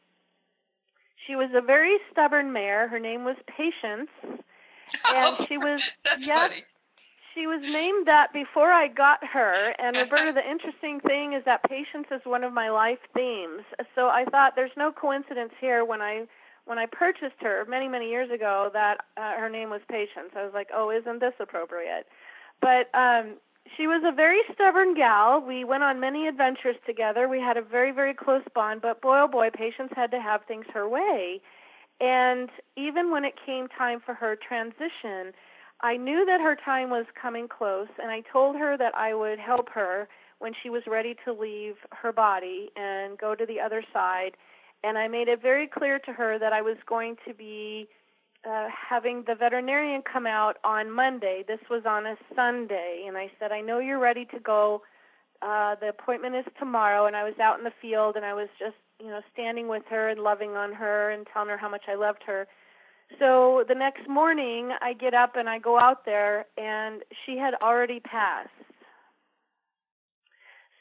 [1.26, 2.88] she was a very stubborn mare.
[2.88, 4.08] Her name was Patience,
[5.14, 6.64] and she was That's yes, funny.
[7.34, 9.74] she was named that before I got her.
[9.78, 13.62] And Roberta, the interesting thing is that patience is one of my life themes.
[13.94, 16.26] So I thought there's no coincidence here when I
[16.68, 20.32] when I purchased her many many years ago that uh, her name was Patience.
[20.36, 22.06] I was like, oh, isn't this appropriate?
[22.60, 23.36] But um,
[23.76, 25.40] she was a very stubborn gal.
[25.40, 27.26] We went on many adventures together.
[27.26, 28.82] We had a very very close bond.
[28.82, 31.40] But boy oh boy, Patience had to have things her way.
[32.00, 35.32] And even when it came time for her transition,
[35.80, 39.38] I knew that her time was coming close, and I told her that I would
[39.38, 43.82] help her when she was ready to leave her body and go to the other
[43.92, 44.36] side.
[44.84, 47.88] And I made it very clear to her that I was going to be
[48.48, 51.44] uh, having the veterinarian come out on Monday.
[51.46, 54.82] This was on a Sunday, and I said, I know you're ready to go.
[55.42, 58.48] Uh, the appointment is tomorrow, and I was out in the field, and I was
[58.58, 61.82] just, you know, standing with her and loving on her and telling her how much
[61.88, 62.46] I loved her.
[63.18, 67.54] So the next morning, I get up and I go out there, and she had
[67.60, 68.50] already passed.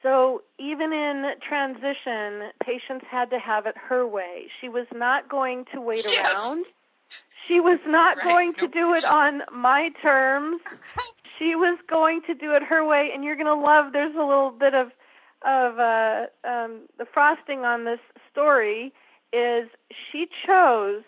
[0.04, 4.48] So even in transition, Patience had to have it her way.
[4.62, 6.28] She was not going to wait Yes.
[6.28, 6.66] around.
[7.48, 8.26] She was not Right.
[8.26, 10.62] going to do it on my terms.
[11.40, 13.94] She was going to do it her way, and you're going to love.
[13.94, 14.92] There's a little bit of
[15.44, 18.00] of uh, um, the frosting on this
[18.32, 18.92] story
[19.32, 19.70] is
[20.12, 21.04] she chose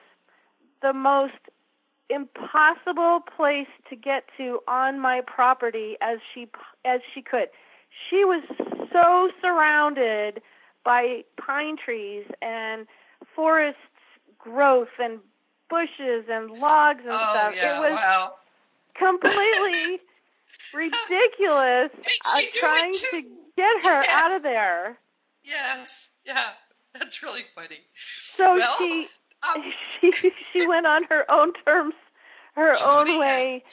[0.83, 1.33] the most
[2.09, 6.47] impossible place to get to on my property as she
[6.85, 7.49] as she could.
[8.09, 8.43] She was
[8.91, 10.41] so surrounded
[10.83, 12.87] by pine trees and
[13.35, 13.79] forests
[14.37, 15.19] growth and
[15.69, 17.55] bushes and logs and Oh stuff.
[17.55, 18.33] yeah, it was wow.
[18.97, 19.99] completely
[20.73, 23.21] ridiculous uh, she knew it trying to
[23.55, 24.07] get her Yes.
[24.11, 24.97] out of there.
[25.43, 26.49] Yes, yeah,
[26.93, 27.79] that's really funny.
[27.95, 29.07] So Well, she
[29.55, 29.63] Um,
[30.01, 30.11] she
[30.53, 31.93] she went on her own terms,
[32.55, 33.63] her own way,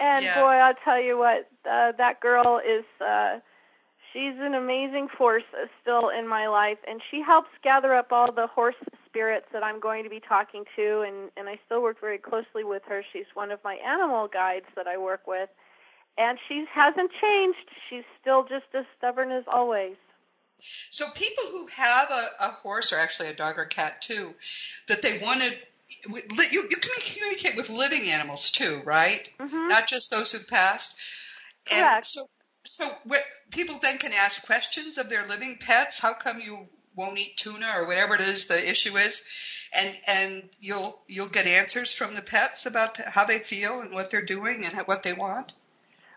[0.00, 0.34] and Yes.
[0.34, 2.84] boy, I'll tell you what, uh, that girl is.
[3.00, 3.40] uh
[4.12, 5.44] She's an amazing force
[5.80, 8.74] still in my life, and she helps gather up all the horse
[9.06, 12.64] spirits that I'm going to be talking to, and and I still work very closely
[12.64, 13.02] with her.
[13.12, 15.48] She's one of my animal guides that I work with,
[16.18, 17.70] and she hasn't changed.
[17.88, 19.96] She's still just as stubborn as always.
[20.90, 24.34] So people who have a, a horse or actually a dog or cat too,
[24.88, 25.54] that they want to
[26.08, 29.28] you, you can communicate with living animals too, right?
[29.38, 29.68] Mm-hmm.
[29.68, 30.96] Not just those who've passed.
[31.68, 31.96] Correct.
[31.96, 32.28] And so,
[32.64, 35.98] so what, people then can ask questions of their living pets.
[35.98, 39.22] How come you won't eat tuna or whatever it is the issue is,
[39.72, 44.10] and and you'll you'll get answers from the pets about how they feel and what
[44.10, 45.54] they're doing and what they want.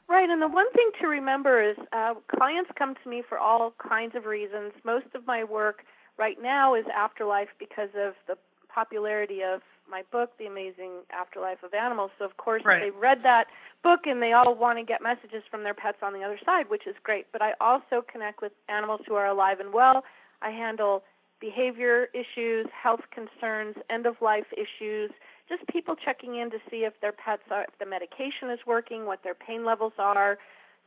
[0.08, 3.74] Right, and the one thing to remember is uh, clients come to me for all
[3.80, 4.74] kinds of reasons.
[4.84, 5.84] Most of my work
[6.18, 8.38] right now is afterlife because of the
[8.70, 12.12] popularity of my book, The Amazing Afterlife of Animals.
[12.18, 12.82] So, of course, right.
[12.82, 13.48] they read that
[13.84, 16.70] book and they all want to get messages from their pets on the other side,
[16.70, 17.28] which is great.
[17.32, 20.04] But I also connect with animals who are alive and well.
[20.42, 21.04] I handle
[21.40, 25.12] behavior issues, health concerns, end of life issues,
[25.48, 29.06] just people checking in to see if their pets are, if the medication is working,
[29.06, 30.38] what their pain levels are.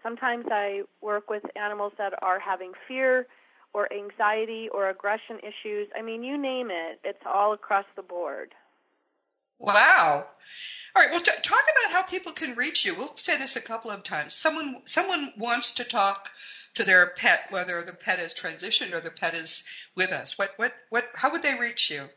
[0.02, 3.26] Sometimes I work with animals that are having fear
[3.72, 5.88] or anxiety or aggression issues.
[5.96, 8.54] I mean, you name it, it's all across the board.
[9.58, 10.26] Wow.
[10.96, 11.10] All right.
[11.10, 12.94] Well, t- talk about how people can reach you.
[12.94, 14.34] We'll say this a couple of times.
[14.34, 16.30] Someone someone wants to talk
[16.74, 20.38] to their pet, whether the pet is transitioned or the pet is with us.
[20.38, 21.08] What what what?
[21.14, 22.08] How would they reach you?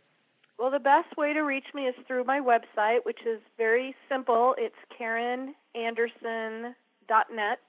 [0.58, 4.54] Well, the best way to reach me is through my website, which is very simple.
[4.60, 7.60] It's KarenAnderson.net.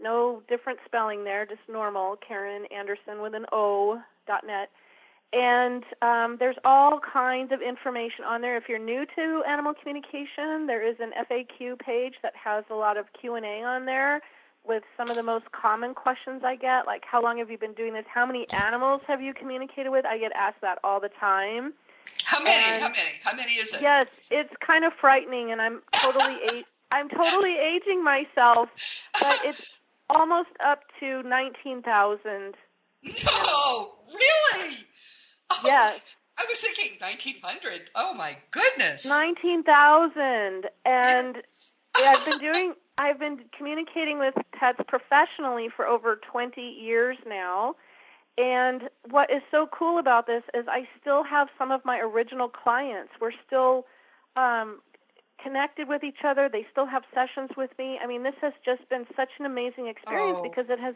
[0.00, 2.16] No different spelling there, just normal.
[2.16, 4.00] Karen Anderson with an O.
[4.26, 4.70] dot net.
[5.32, 8.56] And um, there's all kinds of information on there.
[8.56, 12.96] If you're new to animal communication, there is an FAQ page that has a lot
[12.96, 14.22] of Q&A on there
[14.66, 17.72] with some of the most common questions I get, like how long have you been
[17.72, 18.04] doing this?
[18.12, 20.04] How many animals have you communicated with?
[20.04, 21.72] I get asked that all the time.
[22.24, 22.56] How many?
[22.56, 23.00] And how many?
[23.22, 23.80] How many is it?
[23.80, 28.68] Yes, it's kind of frightening, and I'm totally a- I'm totally aging myself,
[29.20, 29.70] but it's
[30.10, 32.54] almost up to nineteen thousand.
[33.04, 34.74] No, really?
[35.50, 36.00] Oh, Yes.
[36.40, 37.90] I was thinking 1900.
[37.96, 39.08] Oh my goodness.
[39.08, 41.72] Nineteen thousand, and Yes.
[41.96, 42.74] I've been doing.
[42.96, 47.76] I've been communicating with pets professionally for over 20 years now.
[48.36, 52.48] And what is so cool about this is I still have some of my original
[52.48, 53.12] clients.
[53.20, 53.86] We're still
[54.36, 54.80] um,
[55.42, 56.48] connected with each other.
[56.48, 57.98] They still have sessions with me.
[58.02, 60.94] I mean, this has just been such an amazing experience Oh, because it has.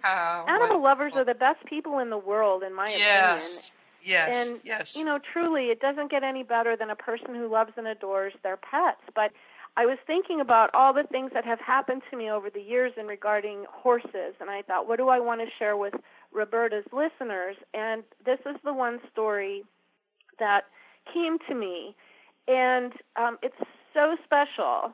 [0.49, 3.01] Animal lovers are the best people in the world, in my opinion.
[3.07, 3.73] Yes.
[4.03, 4.51] Yes.
[4.51, 4.97] and yes.
[4.99, 8.33] you know, truly, it doesn't get any better than a person who loves and adores
[8.43, 9.01] their pets.
[9.15, 9.33] But
[9.77, 12.93] I was thinking about all the things that have happened to me over the years
[12.99, 15.95] in regarding horses, and I thought, what do I want to share with
[16.33, 17.57] Roberta's listeners?
[17.73, 19.65] And this is the one story
[20.39, 20.65] that
[21.13, 21.95] came to me,
[22.49, 23.57] and um, it's
[23.95, 24.93] so special.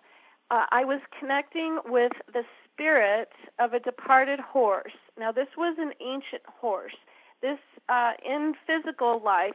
[0.50, 4.92] Uh, I was connecting with the spirit of a departed horse.
[5.18, 6.96] Now, this was an ancient horse.
[7.42, 9.54] This, uh, in physical life,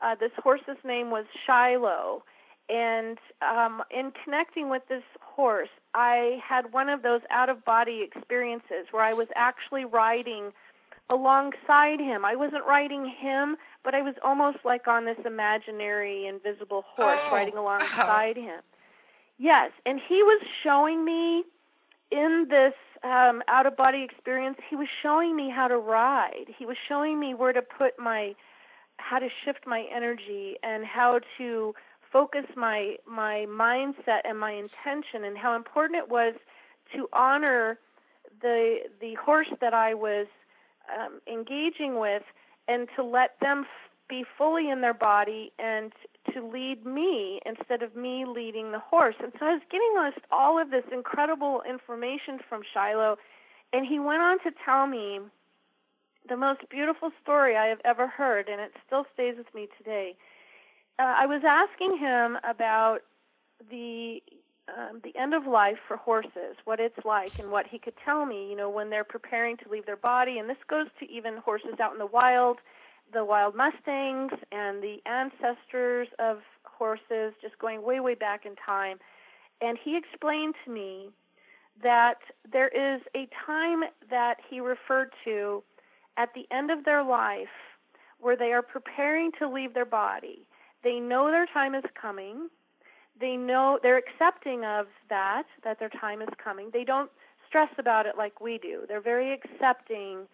[0.00, 2.22] uh, this horse's name was Shiloh.
[2.70, 8.02] And um, in connecting with this horse, I had one of those out of body
[8.02, 10.52] experiences where I was actually riding
[11.10, 12.24] alongside him.
[12.24, 17.34] I wasn't riding him, but I was almost like on this imaginary invisible horse Oh,
[17.34, 17.62] riding wow.
[17.62, 18.60] alongside him.
[19.38, 21.44] Yes, and he was showing me
[22.10, 26.46] in this um, out of body experience, he was showing me how to ride.
[26.58, 28.34] He was showing me where to put my,
[28.98, 31.74] how to shift my energy and how to
[32.12, 36.34] focus my my mindset and my intention and how important it was
[36.94, 37.78] to honor
[38.40, 40.26] the the horse that I was
[40.98, 42.22] um, engaging with
[42.66, 45.92] and to let them f- be fully in their body and
[46.34, 49.16] to lead me instead of me leading the horse.
[49.22, 53.16] And so I was getting this, all of this incredible information from Shiloh,
[53.72, 55.20] and he went on to tell me
[56.28, 60.16] the most beautiful story I have ever heard, and it still stays with me today.
[60.98, 63.00] Uh, I was asking him about
[63.70, 64.20] the
[64.76, 68.26] um, the end of life for horses, what it's like, and what he could tell
[68.26, 68.50] me.
[68.50, 71.80] You know, when they're preparing to leave their body, and this goes to even horses
[71.80, 72.58] out in the wild,
[73.12, 78.98] the wild mustangs, and the ancestors of horses, just going way, way back in time.
[79.60, 81.10] And he explained to me
[81.82, 82.18] that
[82.50, 83.80] there is a time
[84.10, 85.62] that he referred to
[86.16, 87.48] at the end of their life
[88.20, 90.46] where they are preparing to leave their body.
[90.84, 92.48] They know their time is coming
[93.20, 97.10] they know they're accepting of that that their time is coming they don't
[97.46, 100.26] stress about it like we do they're very accepting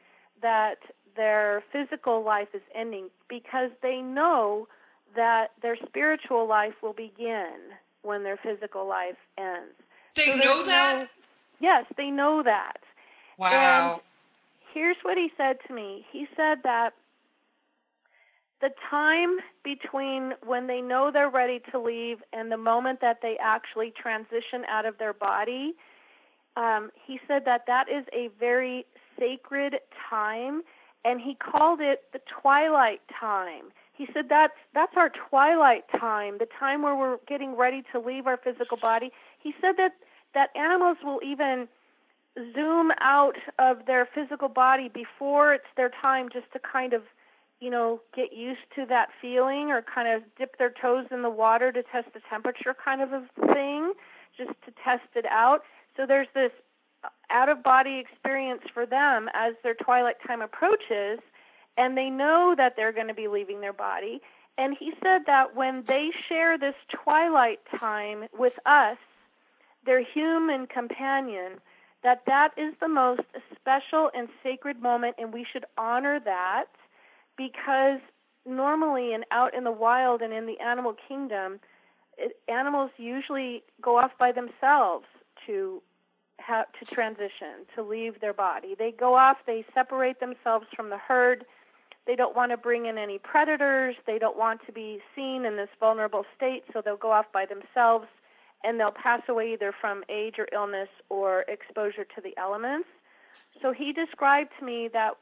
[0.42, 0.78] that
[1.16, 4.68] their physical life is ending because they know
[5.14, 7.54] that their spiritual life will begin
[8.02, 9.74] when their physical life ends
[10.16, 10.94] they So know that?
[10.96, 11.06] no-
[11.60, 12.78] yes they know that
[13.38, 14.00] wow.
[14.72, 16.04] here's what he said to me.
[16.10, 16.92] He said that
[18.60, 23.36] the time between when they know they're ready to leave and the moment that they
[23.42, 25.74] actually transition out of their body,
[26.56, 28.86] um, he said that that is a very
[29.18, 29.74] sacred
[30.08, 30.62] time,
[31.04, 33.64] and he called it the twilight time.
[33.92, 38.26] He said that's that's our twilight time, the time where we're getting ready to leave
[38.26, 39.12] our physical body.
[39.38, 39.92] He said that
[40.34, 41.68] that animals will even
[42.54, 47.02] zoom out of their physical body before it's their time just to kind of
[47.60, 51.30] you know, get used to that feeling or kind of dip their toes in the
[51.30, 53.22] water to test the temperature kind of a
[53.54, 53.92] thing,
[54.36, 55.60] just to test it out.
[55.96, 56.50] So there's this
[57.30, 61.20] out of body experience for them as their twilight time approaches,
[61.76, 64.20] and they know that they're going to be leaving their body.
[64.56, 68.98] And he said that when they share this twilight time with us,
[69.84, 71.60] their human companion,
[72.02, 73.22] that that is the most
[73.54, 76.66] special and sacred moment, and we should honor that
[77.36, 78.00] because
[78.46, 81.58] normally and out in the wild and in the animal kingdom,
[82.16, 85.06] it, animals usually go off by themselves
[85.46, 85.82] to
[86.46, 88.74] have to transition to leave their body.
[88.78, 91.44] They go off, they separate themselves from the herd.
[92.06, 93.96] They don't want to bring in any predators.
[94.06, 97.46] They don't want to be seen in this vulnerable state, so they'll go off by
[97.46, 98.06] themselves
[98.62, 102.88] and they'll pass away either from age or illness or exposure to the elements.
[103.60, 105.12] So he described to me that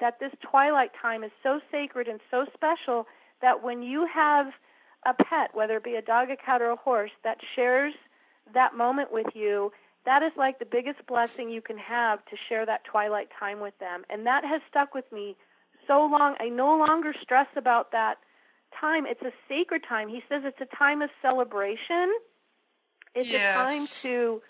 [0.00, 3.06] that this twilight time is so sacred and so special
[3.42, 4.46] that when you have
[5.04, 7.92] a pet, whether it be a dog, a cat, or a horse, that shares
[8.54, 9.70] that moment with you,
[10.06, 13.78] that is like the biggest blessing you can have to share that twilight time with
[13.78, 14.04] them.
[14.08, 15.36] And that has stuck with me
[15.86, 16.36] so long.
[16.40, 18.16] I no longer stress about that
[18.78, 19.06] time.
[19.06, 20.08] It's a sacred time.
[20.08, 22.12] He says it's a time of celebration.
[23.14, 23.54] It's yes.
[23.54, 24.42] a time to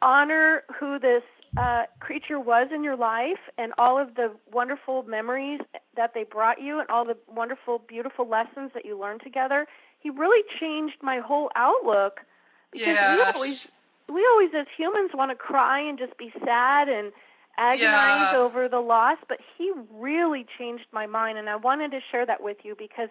[0.00, 1.22] honor who this
[1.56, 5.60] uh, creature was in your life and all of the wonderful memories
[5.96, 9.66] that they brought you and all the wonderful, beautiful lessons that you learned together.
[10.00, 12.20] He really changed my whole outlook
[12.72, 13.16] because yes.
[13.16, 13.75] we always
[14.12, 17.12] we always as humans want to cry and just be sad and
[17.58, 18.34] agonize yeah.
[18.36, 22.42] over the loss, but he really changed my mind and I wanted to share that
[22.42, 23.08] with you because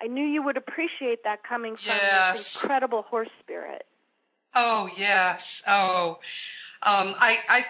[0.00, 2.32] I knew you would appreciate that coming from yes.
[2.32, 3.84] this incredible horse spirit.
[4.54, 5.62] Oh yes.
[5.66, 6.18] Oh,
[6.82, 7.64] um, I, I,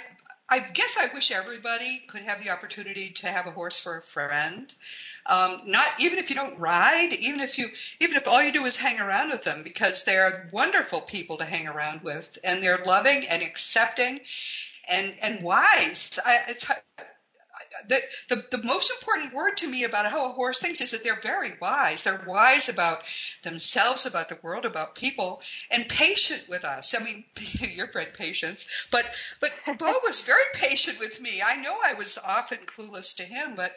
[0.51, 4.03] I guess I wish everybody could have the opportunity to have a horse for a
[4.03, 4.72] friend.
[5.26, 7.68] Um, not even if you don't ride, even if you,
[8.01, 11.44] even if all you do is hang around with them, because they're wonderful people to
[11.44, 14.20] hang around with, and they're loving and accepting,
[14.90, 16.18] and and wise.
[16.24, 16.66] I, it's
[17.89, 21.05] the, the, the most important word to me about how a horse thinks is that
[21.05, 22.05] they're very wise.
[22.05, 23.03] They're wise about
[23.43, 25.41] themselves, about the world, about people,
[25.71, 26.95] and patient with us.
[26.99, 27.25] I mean,
[27.61, 29.05] you're bred patience, but
[29.41, 31.43] but Bo was very patient with me.
[31.45, 33.73] I know I was often clueless to him, but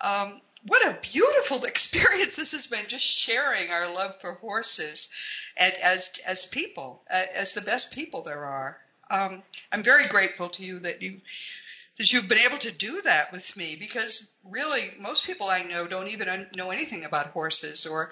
[0.00, 5.08] um, what a beautiful experience this has been just sharing our love for horses
[5.56, 8.78] and as as people as the best people there are
[9.10, 9.42] um,
[9.72, 11.20] i'm very grateful to you that you
[11.98, 15.86] that you've been able to do that with me because really most people I know
[15.86, 18.10] don't even know anything about horses or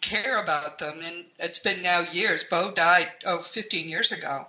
[0.00, 2.44] care about them and it's been now years.
[2.44, 4.46] Bo died oh 15 years ago.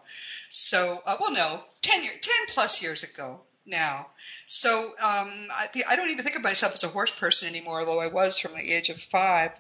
[0.50, 4.08] So uh, well no 10 year, 10 plus years ago now.
[4.46, 8.00] So um, I, I don't even think of myself as a horse person anymore although
[8.00, 9.52] i was from the age of five.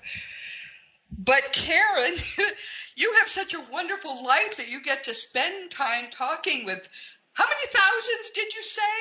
[1.11, 2.15] But karen
[2.95, 6.87] you have such a wonderful life that you get to spend time talking with
[7.39, 8.95] how many thousands did you say?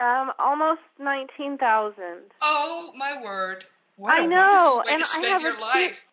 [0.00, 2.34] Um, almost nineteen thousand.
[2.42, 3.64] Oh my word!
[3.96, 6.04] What I know, and I have a cute,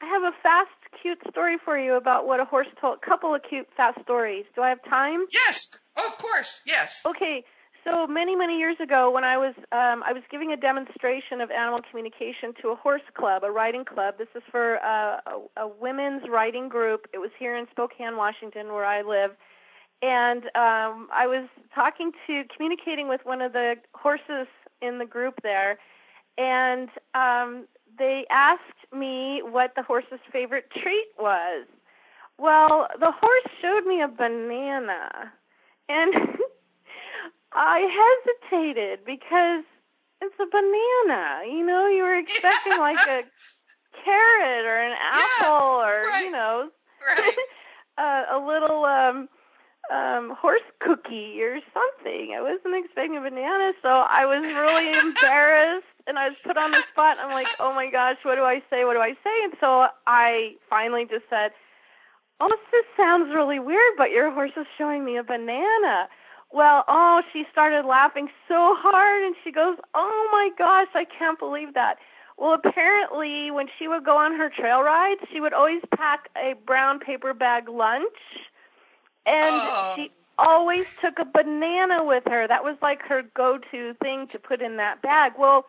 [0.00, 2.98] I have a fast, cute story for you about what a horse told.
[3.02, 4.44] A couple of cute, fast stories.
[4.54, 5.26] Do I have time?
[5.32, 7.02] Yes, oh, of course, yes.
[7.04, 7.44] Okay,
[7.84, 11.50] so many, many years ago, when I was um, I was giving a demonstration of
[11.50, 14.18] animal communication to a horse club, a riding club.
[14.18, 17.08] This is for uh, a, a women's riding group.
[17.12, 19.32] It was here in Spokane, Washington, where I live
[20.02, 24.48] and um, I was talking to, communicating with one of the horses
[24.82, 25.78] in the group there,
[26.36, 27.66] and um,
[27.98, 28.60] they asked
[28.92, 31.66] me what the horse's favorite treat was.
[32.38, 35.32] Well, the horse showed me a banana,
[35.88, 36.14] and
[37.52, 39.64] I hesitated because
[40.20, 41.42] it's a banana.
[41.46, 43.22] You know, you were expecting like a
[44.04, 46.70] carrot or an apple yeah, or right, you know,
[47.06, 47.36] right.
[47.98, 49.28] a, a little um
[49.90, 52.34] um horse cookie or something.
[52.36, 56.70] I wasn't expecting a banana, so I was really embarrassed and I was put on
[56.70, 57.18] the spot.
[57.20, 58.84] I'm like, "Oh my gosh, what do I say?
[58.84, 61.52] What do I say?" And so I finally just said,
[62.40, 66.08] "Oh, this sounds really weird, but your horse is showing me a banana."
[66.52, 71.38] Well, oh, she started laughing so hard and she goes, "Oh my gosh, I can't
[71.38, 71.96] believe that."
[72.38, 76.54] Well, apparently when she would go on her trail rides, she would always pack a
[76.66, 78.18] brown paper bag lunch
[79.26, 79.92] and Oh.
[79.96, 82.46] she always took a banana with her.
[82.48, 85.32] That was like her go-to thing to put in that bag.
[85.38, 85.66] Well,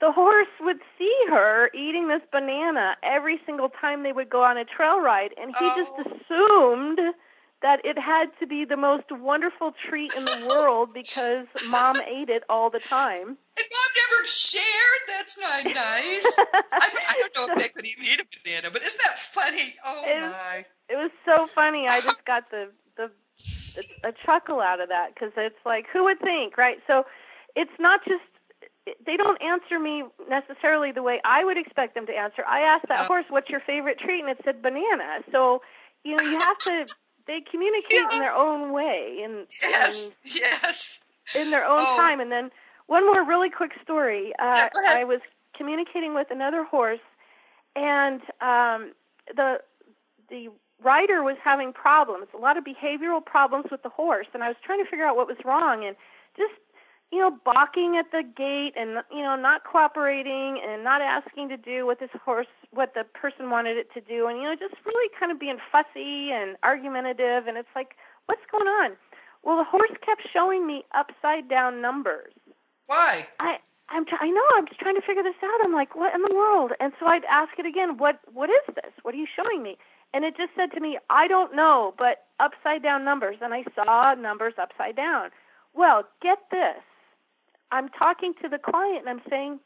[0.00, 4.58] the horse would see her eating this banana every single time they would go on
[4.58, 5.76] a trail ride and he Oh.
[5.76, 7.00] just assumed
[7.62, 12.28] that it had to be the most wonderful treat in the world because mom ate
[12.28, 13.36] it all the time.
[13.58, 15.02] And mom never shared.
[15.08, 16.38] That's not nice.
[16.72, 19.74] I, I don't know if they could even eat a banana, but isn't that funny?
[19.84, 20.66] Oh It- my!
[20.88, 21.88] It was so funny.
[21.88, 23.10] I just got the the
[24.04, 26.78] a chuckle out of that because it's like who would think, right?
[26.86, 27.04] So
[27.56, 28.22] it's not just
[29.04, 32.44] they don't answer me necessarily the way I would expect them to answer.
[32.46, 35.24] I asked that horse, "What's your favorite treat?" and it said banana.
[35.32, 35.62] So
[36.04, 36.86] you know you have to
[37.26, 41.00] they communicate in their own way and, Yes, yes.
[41.34, 41.96] in their own Oh.
[41.96, 42.20] time.
[42.20, 42.50] And then
[42.86, 44.32] one more really quick story.
[44.38, 44.94] Uh, Yeah.
[45.00, 45.20] I was
[45.54, 47.00] communicating with another horse,
[47.74, 48.92] and um,
[49.34, 49.60] the
[50.28, 50.48] the
[50.82, 54.56] rider was having problems, a lot of behavioral problems with the horse, and I was
[54.62, 55.96] trying to figure out what was wrong, and
[56.36, 56.52] just
[57.12, 61.56] you know balking at the gate and you know not cooperating and not asking to
[61.56, 64.74] do what this horse what the person wanted it to do and you know just
[64.84, 67.96] really kind of being fussy and argumentative and it's like
[68.26, 68.92] what's going on
[69.44, 72.32] well the horse kept showing me upside down numbers
[72.86, 73.26] Why?
[73.40, 75.60] I I'm t- I know I'm just trying to figure this out.
[75.64, 76.72] I'm like, what in the world?
[76.80, 78.92] And so I'd ask it again, what what is this?
[79.02, 79.78] What are you showing me?
[80.12, 83.36] And it just said to me, I don't know, but upside down numbers.
[83.42, 85.30] And I saw numbers upside down.
[85.74, 86.82] Well, get this.
[87.70, 89.60] I'm talking to the client and I'm saying,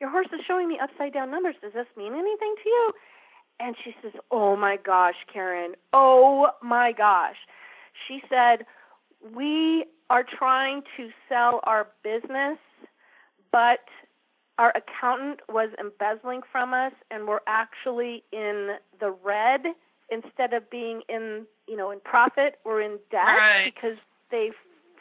[0.00, 1.54] your horse is showing me upside down numbers.
[1.62, 2.92] Does this mean anything to you?
[3.60, 5.74] And she says, Oh my gosh, Karen.
[5.92, 7.36] Oh my gosh.
[8.08, 8.66] She said,
[9.34, 12.58] We are trying to sell our business,
[13.52, 13.80] but
[14.58, 19.62] our accountant was embezzling from us and we're actually in the red
[20.10, 23.62] instead of being in you know in profit we're in debt Right.
[23.64, 23.96] because
[24.30, 24.50] they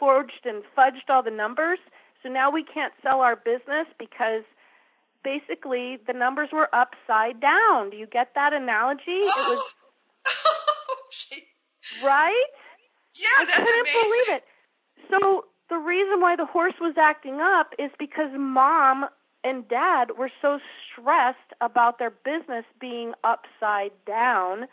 [0.04, 1.80] forged and fudged all the numbers
[2.24, 4.44] so now we can't sell our business because
[5.24, 9.76] basically the numbers were upside down do you get that analogy it was
[10.28, 11.38] oh,
[12.06, 12.46] right
[13.16, 14.10] yeah, I that's couldn't amazing.
[14.10, 14.44] believe it.
[15.10, 19.06] So the reason why the horse was acting up is because mom
[19.44, 20.60] and dad were so
[20.92, 24.68] stressed about their business being upside down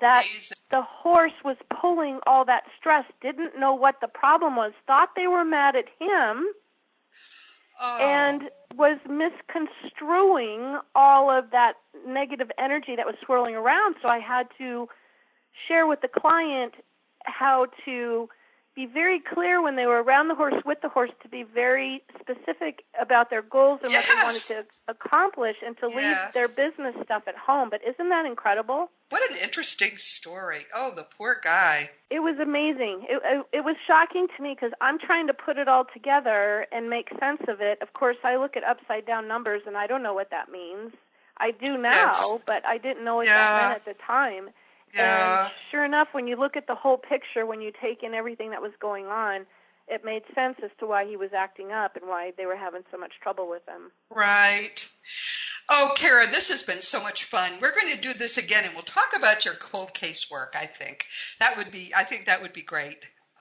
[0.00, 0.24] that
[0.70, 5.26] the horse was pulling all that stress, didn't know what the problem was, thought they
[5.26, 6.46] were mad at him,
[7.78, 7.98] Oh.
[8.00, 11.74] and was misconstruing all of that
[12.06, 13.96] negative energy that was swirling around.
[14.00, 14.88] So I had to
[15.68, 16.74] share with the client
[17.24, 18.28] how to
[18.76, 22.02] be very clear when they were around the horse with the horse to be very
[22.20, 26.94] specific about their goals and what they wanted to accomplish and to leave their business
[27.02, 27.70] stuff at home.
[27.70, 28.90] But isn't that incredible?
[29.08, 30.58] what an interesting story.
[30.74, 31.90] Oh, the poor guy.
[32.10, 33.06] It was amazing.
[33.08, 36.66] It, it, it was shocking to me because I'm trying to put it all together
[36.70, 37.80] and make sense of it.
[37.80, 40.92] Of course, I look at upside down numbers and I don't know what that means.
[41.38, 42.36] I do now, Yes.
[42.46, 43.36] but I didn't know what Yeah.
[43.36, 44.50] that meant at the time.
[44.94, 45.44] Yeah.
[45.44, 48.50] And sure enough, when you look at the whole picture, when you take in everything
[48.50, 49.46] that was going on,
[49.88, 52.82] it made sense as to why he was acting up and why they were having
[52.90, 53.92] so much trouble with him.
[54.10, 54.88] Right.
[55.68, 57.50] Oh, Kara, this has been so much fun.
[57.60, 60.54] We're going to do this again, and we'll talk about your cold case work.
[60.58, 61.06] I think
[61.40, 61.92] that would be.
[61.96, 62.96] I think that would be great.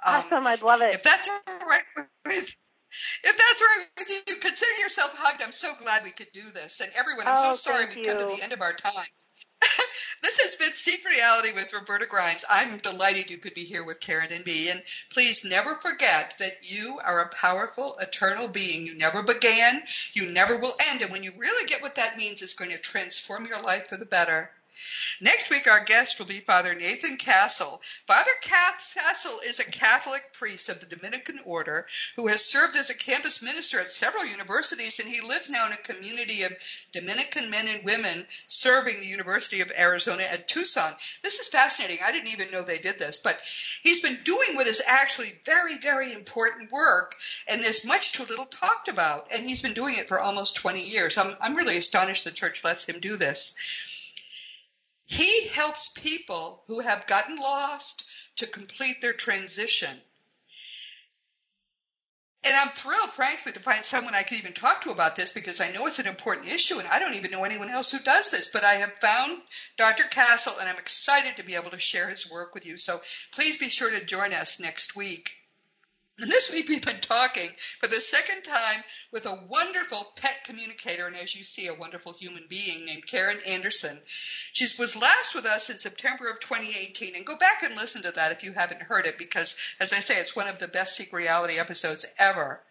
[0.05, 0.93] Um, Awesome, I'd love it.
[0.93, 1.83] If that's all right
[2.25, 2.55] with,
[3.23, 5.41] if that's all right with you, consider yourself hugged.
[5.43, 8.19] I'm so glad we could do this, and everyone, I'm Oh, so sorry we've come
[8.19, 9.05] to the end of our time.
[10.21, 12.45] this has been Seek Reality with Roberta Grimes.
[12.49, 14.69] I'm delighted you could be here with Karen and me.
[14.69, 14.81] And
[15.11, 18.85] please never forget that you are a powerful, eternal being.
[18.85, 19.83] You never began,
[20.13, 21.01] you never will end.
[21.01, 23.97] And when you really get what that means, it's going to transform your life for
[23.97, 24.49] the better.
[25.21, 27.81] Next week, our guest will be Father Nathan Castle.
[28.07, 32.97] Father Castle is a Catholic priest of the Dominican Order who has served as a
[32.97, 36.51] campus minister at several universities, and he lives now in a community of
[36.91, 40.93] Dominican men and women serving the University of Arizona at Tucson.
[41.23, 41.99] This is fascinating.
[42.03, 43.39] I didn't even know they did this, but
[43.81, 47.15] he's been doing what is actually very, very important work,
[47.47, 49.27] and there's much too little talked about.
[49.33, 51.17] And he's been doing it for almost 20 years.
[51.17, 53.53] I'm, I'm really astonished the church lets him do this.
[55.05, 58.05] He helps people who have gotten lost
[58.37, 60.01] to complete their transition.
[62.43, 65.61] And I'm thrilled, frankly, to find someone I can even talk to about this because
[65.61, 68.29] I know it's an important issue and I don't even know anyone else who does
[68.29, 68.47] this.
[68.47, 69.41] But I have found
[69.77, 70.03] Dr.
[70.03, 72.77] Castle and I'm excited to be able to share his work with you.
[72.77, 73.01] So
[73.31, 75.31] please be sure to join us next week.
[76.17, 77.49] And this week we've been talking
[77.81, 82.13] for the second time with a wonderful pet communicator and as you see, a wonderful
[82.13, 83.99] human being named Karen Anderson.
[84.53, 88.13] She was last with us in September of 2018 and go back and listen to
[88.13, 90.95] that if you haven't heard it because as I say, it's one of the best
[90.95, 92.61] Seek Reality episodes ever.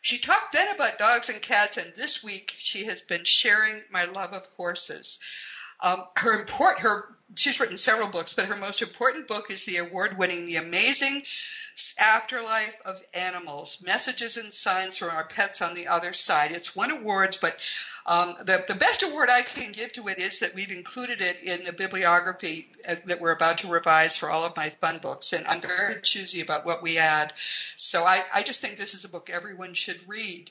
[0.00, 4.06] She talked then about dogs and cats and this week she has been sharing my
[4.06, 5.18] love of horses.
[5.82, 7.04] Um, her import, her,
[7.36, 11.24] she's written several books, but her most important book is the award-winning, the amazing
[11.98, 16.52] afterlife of animals, messages and signs from our pets on the other side.
[16.52, 17.56] It's won awards, but
[18.06, 21.40] um, the, the best award I can give to it is that we've included it
[21.42, 25.32] in the bibliography uh, that we're about to revise for all of my fun books,
[25.32, 27.32] and I'm very choosy about what we add.
[27.76, 30.50] So I, I just think this is a book everyone should read.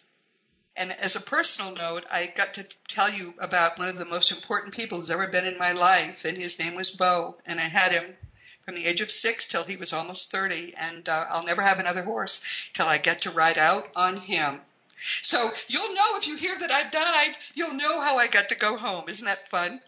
[0.78, 4.32] And as a personal note, I got to tell you about one of the most
[4.32, 7.64] important people who's ever been in my life, and his name was Bo, and I
[7.64, 8.16] had him
[8.64, 11.80] from the age of six till he was almost 30, and uh, I'll never have
[11.80, 12.42] another horse
[12.74, 14.62] till I get to ride out on him.
[15.22, 18.56] So you'll know if you hear that I've died, you'll know how I got to
[18.56, 19.10] go home.
[19.10, 19.82] Isn't that fun?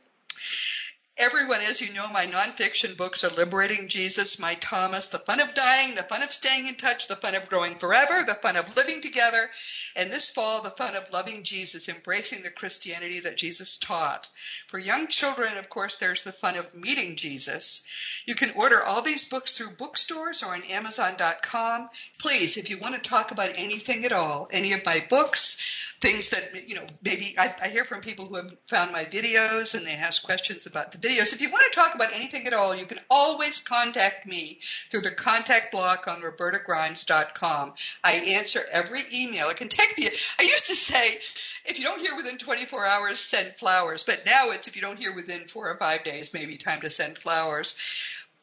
[1.16, 5.54] Everyone, as you know, my nonfiction books are Liberating Jesus, My Thomas, The Fun of
[5.54, 8.76] Dying, The Fun of Staying in Touch, The Fun of Growing Forever, The Fun of
[8.76, 9.48] Living Together,
[9.96, 14.28] and this fall, The Fun of Loving Jesus, Embracing the Christianity that Jesus taught.
[14.68, 17.84] For young children, of course, there's The Fun of Meeting Jesus.
[18.26, 21.90] You can order all these books through bookstores or on Amazon.com.
[22.18, 26.30] Please, if you want to talk about anything at all, any of my books, things
[26.30, 29.86] that, you know, maybe I, I hear from people who have found my videos and
[29.86, 31.34] they ask questions about the videos.
[31.34, 35.02] If you want to talk about anything at all, you can always contact me through
[35.02, 37.74] the contact block on robertagrimes.com.
[38.04, 39.50] I answer every email.
[39.50, 40.08] It can take me,
[40.40, 41.20] I used to say,
[41.66, 44.04] if you don't hear within 24 hours, send flowers.
[44.04, 46.90] But now it's if you don't hear within four or five days, maybe time to
[46.90, 47.76] send flowers.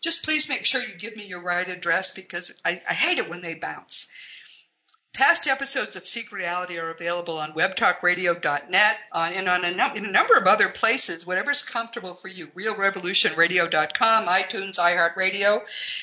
[0.02, 3.28] Just please make sure you give me your right address because I, I hate it
[3.28, 4.08] when they bounce.
[5.12, 10.04] Past episodes of Seek Reality are available on webtalkradio.net on, and on a, num- in
[10.04, 12.46] a number of other places, whatever's comfortable for you.
[12.48, 15.62] RealRevolutionRadio.com, iTunes, iHeartRadio,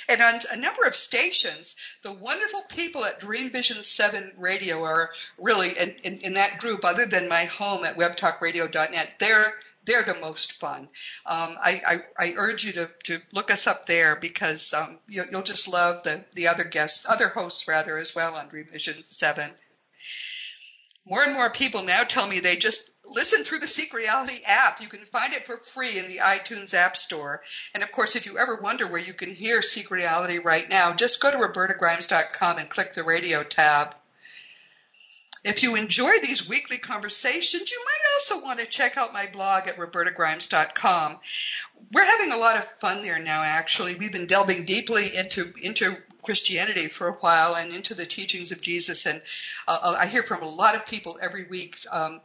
[0.09, 1.77] and on a number of stations.
[2.03, 6.83] The wonderful people at Dream Vision 7 Radio are really in, in, in that group,
[6.83, 9.13] other than my home at webtalkradio.net.
[9.19, 9.53] They're
[9.87, 10.89] they're the most fun.
[11.25, 11.81] Um, I,
[12.19, 15.67] I, I, urge you to, to look us up there because um, you, will just
[15.67, 19.49] love the, the other guests, other hosts rather, as well on Revision 7.
[21.05, 24.81] More and more people now tell me they just listen through the Seek Reality app.
[24.81, 27.41] You can find it for free in the iTunes App Store.
[27.73, 30.93] And of course, if you ever wonder where you can hear Seek Reality right now,
[30.93, 33.95] just go to robertagrimes.com and click the radio tab.
[35.47, 39.67] If you enjoy these weekly conversations, you might also want to check out my blog
[39.67, 41.19] at robertagrimes.com.
[41.93, 43.95] We're having a lot of fun there now, actually.
[43.95, 48.61] We've been delving deeply into, into Christianity for a while and into the teachings of
[48.61, 49.05] Jesus.
[49.05, 49.21] And
[49.69, 52.19] uh, I hear from a lot of people every week um,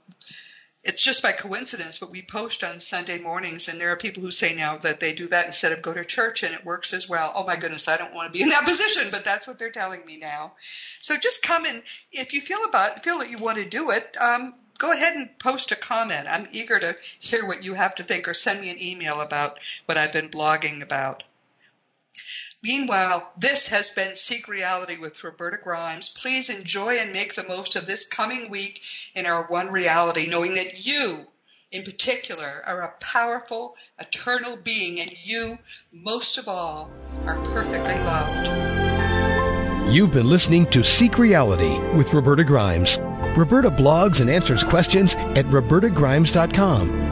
[0.84, 4.32] it's just by coincidence, but we post on Sunday mornings, and there are people who
[4.32, 7.08] say now that they do that instead of go to church, and it works as
[7.08, 7.32] well.
[7.36, 9.70] Oh my goodness, I don't want to be in that position, but that's what they're
[9.70, 10.54] telling me now.
[10.98, 14.16] So just come and if you feel about feel that you want to do it,
[14.20, 16.26] um, go ahead and post a comment.
[16.28, 19.60] I'm eager to hear what you have to think, or send me an email about
[19.86, 21.22] what I've been blogging about.
[22.62, 26.08] Meanwhile, this has been Seek Reality with Roberta Grimes.
[26.08, 28.82] Please enjoy and make the most of this coming week
[29.14, 31.26] in our one reality, knowing that you,
[31.72, 35.58] in particular, are a powerful, eternal being, and you,
[35.92, 36.88] most of all,
[37.26, 38.46] are perfectly loved.
[39.92, 42.98] You've been listening to Seek Reality with Roberta Grimes.
[43.36, 47.11] Roberta blogs and answers questions at robertagrimes.com.